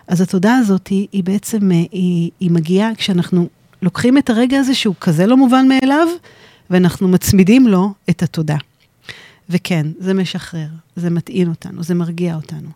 אז 0.09 0.21
התודה 0.21 0.55
הזאת 0.57 0.87
היא, 0.87 1.07
היא 1.12 1.25
בעצם, 1.25 1.73
אה, 1.73 1.77
היא, 1.77 2.31
היא 2.40 2.51
מגיעה 2.51 2.94
כשאנחנו 2.94 3.49
לוקחים 3.83 4.18
את 4.18 4.31
הרגע 4.31 4.59
הזה 4.59 4.75
שהוא 4.75 4.94
כזה 5.01 5.27
לא 5.27 5.37
מובן 5.37 5.68
מאליו, 5.68 6.09
ואנחנו 6.71 7.09
מצמידים 7.09 7.66
לו 7.66 7.92
את 8.11 8.23
התודה. 8.23 8.57
וכן, 9.51 9.87
זה 9.99 10.14
משחרר, 10.14 10.68
זה 10.97 11.11
מטעין 11.11 11.49
אותנו, 11.49 11.83
זה 11.83 11.94
מרגיע 11.94 12.35
אותנו. 12.35 12.68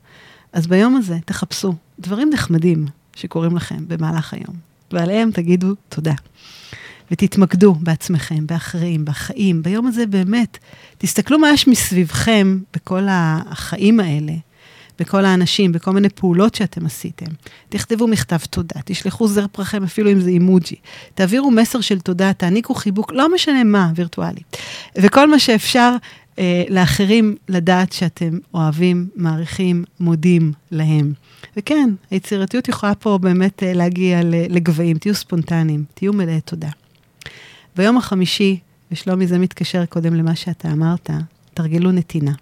אז 0.52 0.66
ביום 0.66 0.96
הזה 0.96 1.18
תחפשו 1.24 1.74
דברים 2.00 2.30
נחמדים 2.30 2.86
שקורים 3.16 3.56
לכם 3.56 3.84
במהלך 3.88 4.34
היום, 4.34 4.56
ועליהם 4.92 5.30
תגידו 5.30 5.74
תודה. 5.88 6.14
ותתמקדו 7.10 7.74
בעצמכם, 7.74 8.46
באחרים, 8.46 9.04
בחיים. 9.04 9.62
ביום 9.62 9.86
הזה 9.86 10.06
באמת, 10.06 10.58
תסתכלו 10.98 11.38
מה 11.38 11.50
יש 11.50 11.68
מסביבכם 11.68 12.58
בכל 12.74 13.06
החיים 13.10 14.00
האלה, 14.00 14.32
בכל 14.98 15.24
האנשים, 15.24 15.72
בכל 15.72 15.90
מיני 15.90 16.08
פעולות 16.08 16.54
שאתם 16.54 16.86
עשיתם. 16.86 17.26
תכתבו 17.68 18.06
מכתב 18.06 18.38
תודה, 18.50 18.80
תשלחו 18.84 19.28
זר 19.28 19.46
פרחים 19.52 19.82
אפילו 19.82 20.12
אם 20.12 20.20
זה 20.20 20.30
אימוג'י. 20.30 20.76
תעבירו 21.14 21.50
מסר 21.50 21.80
של 21.80 22.00
תודה, 22.00 22.32
תעניקו 22.32 22.74
חיבוק, 22.74 23.12
לא 23.12 23.34
משנה 23.34 23.64
מה, 23.64 23.90
וירטואלי. 23.94 24.40
וכל 24.96 25.30
מה 25.30 25.38
שאפשר 25.38 25.96
אה, 26.38 26.64
לאחרים 26.68 27.36
לדעת 27.48 27.92
שאתם 27.92 28.38
אוהבים, 28.54 29.08
מעריכים, 29.16 29.84
מודים 30.00 30.52
להם. 30.70 31.12
וכן, 31.56 31.90
היצירתיות 32.10 32.68
יכולה 32.68 32.94
פה 32.94 33.18
באמת 33.18 33.62
אה, 33.62 33.72
להגיע 33.72 34.20
לגבהים, 34.24 34.98
תהיו 34.98 35.14
ספונטניים, 35.14 35.84
תהיו 35.94 36.12
מלאי 36.12 36.40
תודה. 36.40 36.68
ביום 37.76 37.96
החמישי, 37.96 38.58
ושלומי 38.92 39.26
זה 39.26 39.38
מתקשר 39.38 39.86
קודם 39.86 40.14
למה 40.14 40.36
שאתה 40.36 40.72
אמרת, 40.72 41.10
תרגלו 41.54 41.92
נתינה. 41.92 42.32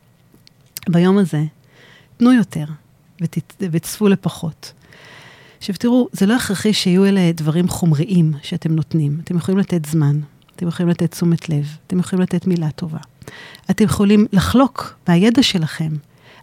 ביום 0.89 1.19
הזה, 1.19 1.43
תנו 2.21 2.33
יותר 2.33 2.65
ותצפו 3.61 4.09
לפחות. 4.09 4.73
עכשיו 5.59 5.75
תראו, 5.79 6.09
זה 6.13 6.27
לא 6.27 6.37
הכרחי 6.37 6.73
שיהיו 6.73 7.07
אלה 7.07 7.33
דברים 7.35 7.69
חומריים 7.69 8.33
שאתם 8.43 8.73
נותנים. 8.73 9.21
אתם 9.25 9.37
יכולים 9.37 9.59
לתת 9.59 9.87
זמן, 9.87 10.21
אתם 10.57 10.69
יכולים 10.69 10.91
לתת 10.91 11.11
תשומת 11.11 11.49
לב, 11.49 11.77
אתם 11.87 11.99
יכולים 11.99 12.23
לתת 12.23 12.47
מילה 12.47 12.71
טובה. 12.71 12.99
אתם 13.71 13.85
יכולים 13.85 14.27
לחלוק 14.33 14.95
מהידע 15.09 15.43
שלכם, 15.43 15.93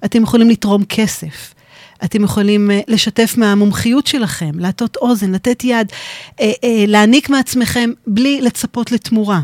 אתם 0.06 0.24
יכולים 0.24 0.50
לתרום 0.50 0.86
כסף, 0.86 1.54
אתם 2.04 2.24
יכולים 2.24 2.70
uh, 2.70 2.74
לשתף 2.88 3.34
מהמומחיות 3.38 4.08
שלכם, 4.08 4.52
להטות 4.60 4.96
אוזן, 4.96 5.32
לתת 5.32 5.63
יד, 5.63 5.92
uh, 5.92 6.42
uh, 6.42 6.66
להעניק 6.88 7.30
מעצמכם 7.30 7.90
בלי 8.08 8.42
לצפות 8.42 8.92
לתמורה. 8.92 9.42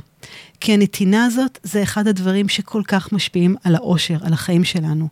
כי 0.63 0.73
הנתינה 0.73 1.26
הזאת 1.26 1.60
זה 1.63 1.84
אחד 1.84 2.08
הדברים 2.08 2.49
שכל 2.49 2.82
כך 2.88 3.12
משפיעים 3.12 3.56
על 3.63 3.76
האושר, 3.76 4.17
על 4.21 4.34
החיים 4.34 4.63
שלנו. 4.63 5.08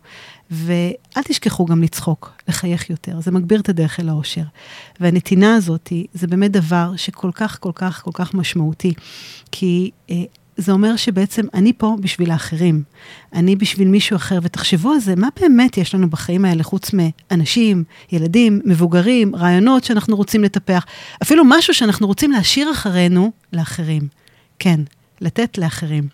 ואל 0.50 1.22
תשכחו 1.24 1.66
גם 1.66 1.82
לצחוק, 1.82 2.32
לחייך 2.48 2.90
יותר, 2.90 3.20
זה 3.20 3.30
מגביר 3.30 3.60
את 3.60 3.68
הדרך 3.68 4.00
אל 4.00 4.08
האושר. 4.08 4.42
והנתינה 5.00 5.54
הזאת, 5.54 5.92
זה 6.14 6.26
באמת 6.26 6.50
דבר 6.50 6.92
שכל 6.96 7.30
כך, 7.34 7.58
כל 7.60 7.70
כך, 7.74 8.02
כל 8.02 8.10
כך 8.14 8.34
משמעותי. 8.34 8.94
כי 9.50 9.90
אה, 10.10 10.22
זה 10.56 10.72
אומר 10.72 10.96
שבעצם 10.96 11.46
אני 11.54 11.72
פה 11.72 11.96
בשביל 12.00 12.30
האחרים, 12.30 12.82
אני 13.32 13.56
בשביל 13.56 13.88
מישהו 13.88 14.16
אחר, 14.16 14.38
ותחשבו 14.42 14.90
על 14.92 15.00
זה, 15.00 15.16
מה 15.16 15.28
באמת 15.40 15.78
יש 15.78 15.94
לנו 15.94 16.10
בחיים 16.10 16.44
האלה 16.44 16.62
חוץ 16.62 16.90
מאנשים, 16.92 17.84
ילדים, 18.12 18.60
מבוגרים, 18.64 19.36
רעיונות 19.36 19.84
שאנחנו 19.84 20.16
רוצים 20.16 20.44
לטפח, 20.44 20.86
אפילו 21.22 21.44
משהו 21.44 21.74
שאנחנו 21.74 22.06
רוצים 22.06 22.30
להשאיר 22.30 22.72
אחרינו 22.72 23.32
לאחרים. 23.52 24.08
כן, 24.58 24.80
לתת 25.22 25.58
לאחרים. 25.58 26.08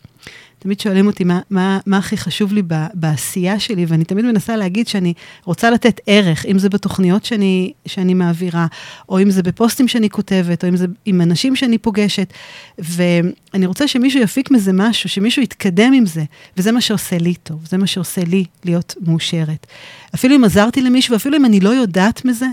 תמיד 0.58 0.80
שואלים 0.80 1.06
אותי 1.06 1.24
מה, 1.24 1.40
מה, 1.50 1.78
מה 1.86 1.98
הכי 1.98 2.16
חשוב 2.16 2.52
לי 2.52 2.62
ב, 2.66 2.74
בעשייה 2.94 3.60
שלי, 3.60 3.84
ואני 3.88 4.04
תמיד 4.04 4.24
מנסה 4.24 4.56
להגיד 4.56 4.88
שאני 4.88 5.12
רוצה 5.44 5.70
לתת 5.70 6.00
ערך, 6.06 6.46
אם 6.46 6.58
זה 6.58 6.68
בתוכניות 6.68 7.24
שאני, 7.24 7.72
שאני 7.86 8.14
מעבירה, 8.14 8.66
או 9.08 9.22
אם 9.22 9.30
זה 9.30 9.42
בפוסטים 9.42 9.88
שאני 9.88 10.10
כותבת, 10.10 10.64
או 10.64 10.68
אם 10.68 10.76
זה 10.76 10.86
עם 11.04 11.20
אנשים 11.20 11.56
שאני 11.56 11.78
פוגשת, 11.78 12.32
ואני 12.78 13.66
רוצה 13.66 13.88
שמישהו 13.88 14.20
יפיק 14.20 14.50
מזה 14.50 14.72
משהו, 14.72 15.08
שמישהו 15.08 15.42
יתקדם 15.42 15.92
עם 15.92 16.06
זה, 16.06 16.24
וזה 16.56 16.72
מה 16.72 16.80
שעושה 16.80 17.18
לי 17.18 17.34
טוב, 17.34 17.66
זה 17.66 17.76
מה 17.76 17.86
שעושה 17.86 18.24
לי 18.24 18.44
להיות 18.64 18.94
מאושרת. 19.00 19.66
אפילו 20.14 20.36
אם 20.36 20.44
עזרתי 20.44 20.80
למישהו, 20.80 21.16
אפילו 21.16 21.36
אם 21.36 21.44
אני 21.44 21.60
לא 21.60 21.70
יודעת 21.70 22.24
מזה, 22.24 22.46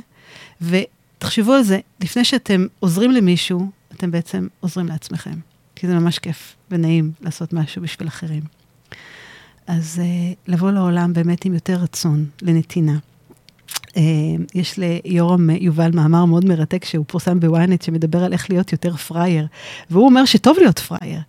ותחשבו 0.61 1.53
על 1.53 1.63
זה, 1.63 1.79
לפני 2.01 2.25
שאתם 2.25 2.65
עוזרים 2.79 3.11
למישהו, 3.11 3.69
אתם 3.93 4.11
בעצם 4.11 4.47
עוזרים 4.59 4.87
לעצמכם. 4.87 5.54
כי 5.75 5.87
זה 5.87 5.93
ממש 5.93 6.19
כיף 6.19 6.55
ונעים 6.71 7.11
לעשות 7.21 7.53
משהו 7.53 7.81
בשביל 7.81 8.07
אחרים. 8.07 8.41
אז 9.67 10.01
uh, 10.01 10.35
לבוא 10.47 10.71
לעולם 10.71 11.13
באמת 11.13 11.45
עם 11.45 11.53
יותר 11.53 11.73
רצון 11.73 12.25
לנתינה. 12.41 12.97
Uh, 13.87 13.97
יש 14.55 14.79
ליורם 15.05 15.49
יובל 15.49 15.91
מאמר 15.93 16.25
מאוד 16.25 16.45
מרתק 16.45 16.85
שהוא 16.85 17.05
פורסם 17.07 17.39
בוויינט 17.39 17.81
שמדבר 17.81 18.23
על 18.23 18.33
איך 18.33 18.49
להיות 18.49 18.71
יותר 18.71 18.95
פראייר. 18.95 19.47
והוא 19.89 20.05
אומר 20.05 20.25
שטוב 20.25 20.57
להיות 20.59 20.79
פראייר. 20.79 21.19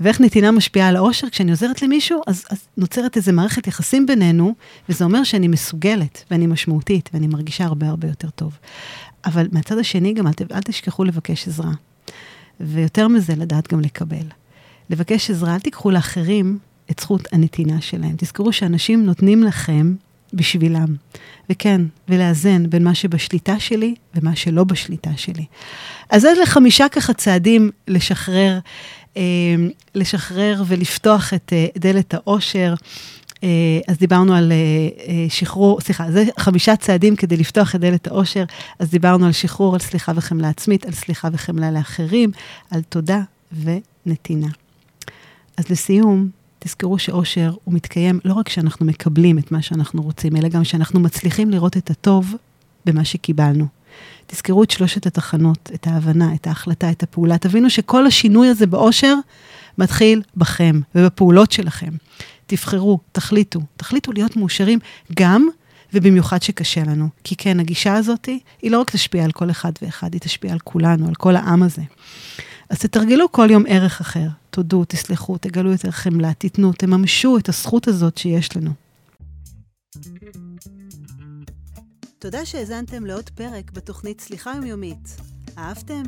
ואיך 0.00 0.20
נתינה 0.20 0.50
משפיעה 0.50 0.88
על 0.88 0.96
האושר. 0.96 1.28
כשאני 1.28 1.50
עוזרת 1.50 1.82
למישהו, 1.82 2.22
אז, 2.26 2.44
אז 2.50 2.58
נוצרת 2.76 3.16
איזו 3.16 3.32
מערכת 3.32 3.66
יחסים 3.66 4.06
בינינו, 4.06 4.54
וזה 4.88 5.04
אומר 5.04 5.24
שאני 5.24 5.48
מסוגלת 5.48 6.24
ואני 6.30 6.46
משמעותית 6.46 7.10
ואני 7.12 7.26
מרגישה 7.26 7.64
הרבה 7.64 7.88
הרבה 7.88 8.08
יותר 8.08 8.30
טוב. 8.30 8.58
אבל 9.24 9.48
מהצד 9.52 9.78
השני 9.78 10.12
גם 10.12 10.26
אל, 10.26 10.32
אל 10.52 10.60
תשכחו 10.60 11.04
לבקש 11.04 11.48
עזרה. 11.48 11.70
ויותר 12.60 13.08
מזה, 13.08 13.34
לדעת 13.36 13.72
גם 13.72 13.80
לקבל. 13.80 14.26
לבקש 14.90 15.30
עזרה, 15.30 15.54
אל 15.54 15.60
תיקחו 15.60 15.90
לאחרים 15.90 16.58
את 16.90 17.00
זכות 17.00 17.28
הנתינה 17.32 17.80
שלהם. 17.80 18.14
תזכרו 18.16 18.52
שאנשים 18.52 19.06
נותנים 19.06 19.42
לכם 19.42 19.94
בשבילם. 20.32 20.94
וכן, 21.50 21.80
ולאזן 22.08 22.70
בין 22.70 22.84
מה 22.84 22.94
שבשליטה 22.94 23.60
שלי 23.60 23.94
ומה 24.14 24.36
שלא 24.36 24.64
בשליטה 24.64 25.10
שלי. 25.16 25.44
אז 26.10 26.24
אלה 26.24 26.46
חמישה 26.46 26.88
ככה 26.88 27.12
צעדים 27.12 27.70
לשחרר, 27.88 28.58
אה, 29.16 29.22
לשחרר 29.94 30.62
ולפתוח 30.66 31.34
את 31.34 31.52
אה, 31.52 31.66
דלת 31.76 32.14
העושר. 32.14 32.74
אה, 33.46 33.80
אז 33.88 33.98
דיברנו 33.98 34.34
על 34.34 34.52
אה, 34.52 34.56
אה, 35.08 35.26
שחרור, 35.28 35.80
סליחה, 35.80 36.10
זה 36.10 36.24
חמישה 36.38 36.76
צעדים 36.76 37.16
כדי 37.16 37.36
לפתוח 37.36 37.74
את 37.74 37.80
דלת 37.80 38.06
העושר. 38.06 38.44
אז 38.78 38.90
דיברנו 38.90 39.26
על 39.26 39.32
שחרור, 39.32 39.74
על 39.74 39.80
סליחה 39.80 40.12
וחמלה 40.16 40.48
עצמית, 40.48 40.86
על 40.86 40.92
סליחה 40.92 41.28
וחמלה 41.32 41.70
לאחרים, 41.70 42.30
על 42.70 42.82
תודה 42.82 43.20
ונתינה. 43.52 44.48
אז 45.56 45.64
לסיום, 45.70 46.28
תזכרו 46.58 46.98
שאושר 46.98 47.52
הוא 47.64 47.74
מתקיים 47.74 48.20
לא 48.24 48.34
רק 48.34 48.46
כשאנחנו 48.46 48.86
מקבלים 48.86 49.38
את 49.38 49.52
מה 49.52 49.62
שאנחנו 49.62 50.02
רוצים, 50.02 50.36
אלא 50.36 50.48
גם 50.48 50.62
כשאנחנו 50.62 51.00
מצליחים 51.00 51.50
לראות 51.50 51.76
את 51.76 51.90
הטוב 51.90 52.34
במה 52.86 53.04
שקיבלנו. 53.04 53.66
תזכרו 54.26 54.62
את 54.62 54.70
שלושת 54.70 55.06
התחנות, 55.06 55.70
את 55.74 55.86
ההבנה, 55.86 56.34
את 56.34 56.46
ההחלטה, 56.46 56.90
את 56.90 57.02
הפעולה. 57.02 57.38
תבינו 57.38 57.70
שכל 57.70 58.06
השינוי 58.06 58.48
הזה 58.48 58.66
באושר 58.66 59.14
מתחיל 59.78 60.22
בכם 60.36 60.80
ובפעולות 60.94 61.52
שלכם. 61.52 61.90
תבחרו, 62.46 62.98
תחליטו, 63.12 63.60
תחליטו 63.76 64.12
להיות 64.12 64.36
מאושרים 64.36 64.78
גם 65.14 65.48
ובמיוחד 65.92 66.42
שקשה 66.42 66.82
לנו. 66.82 67.08
כי 67.24 67.36
כן, 67.36 67.60
הגישה 67.60 67.94
הזאת 67.94 68.28
היא 68.62 68.70
לא 68.70 68.80
רק 68.80 68.90
תשפיע 68.90 69.24
על 69.24 69.32
כל 69.32 69.50
אחד 69.50 69.72
ואחד, 69.82 70.12
היא 70.12 70.20
תשפיע 70.20 70.52
על 70.52 70.58
כולנו, 70.58 71.08
על 71.08 71.14
כל 71.14 71.36
העם 71.36 71.62
הזה. 71.62 71.82
אז 72.70 72.78
תתרגלו 72.78 73.32
כל 73.32 73.48
יום 73.50 73.64
ערך 73.68 74.00
אחר. 74.00 74.28
תודו, 74.50 74.84
תסלחו, 74.84 75.38
תגלו 75.38 75.72
יותר 75.72 75.90
חמלה, 75.90 76.34
תיתנו, 76.34 76.72
תממשו 76.72 77.38
את 77.38 77.48
הזכות 77.48 77.88
הזאת 77.88 78.18
שיש 78.18 78.56
לנו. 78.56 78.70
תודה 82.18 82.46
שהאזנתם 82.46 83.06
לעוד 83.06 83.30
פרק 83.30 83.70
בתוכנית 83.70 84.20
סליחה 84.20 84.52
יומיומית. 84.56 85.16
אהבתם? 85.58 86.02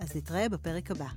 אז 0.01 0.17
נתראה 0.17 0.49
בפרק 0.49 0.91
הבא. 0.91 1.09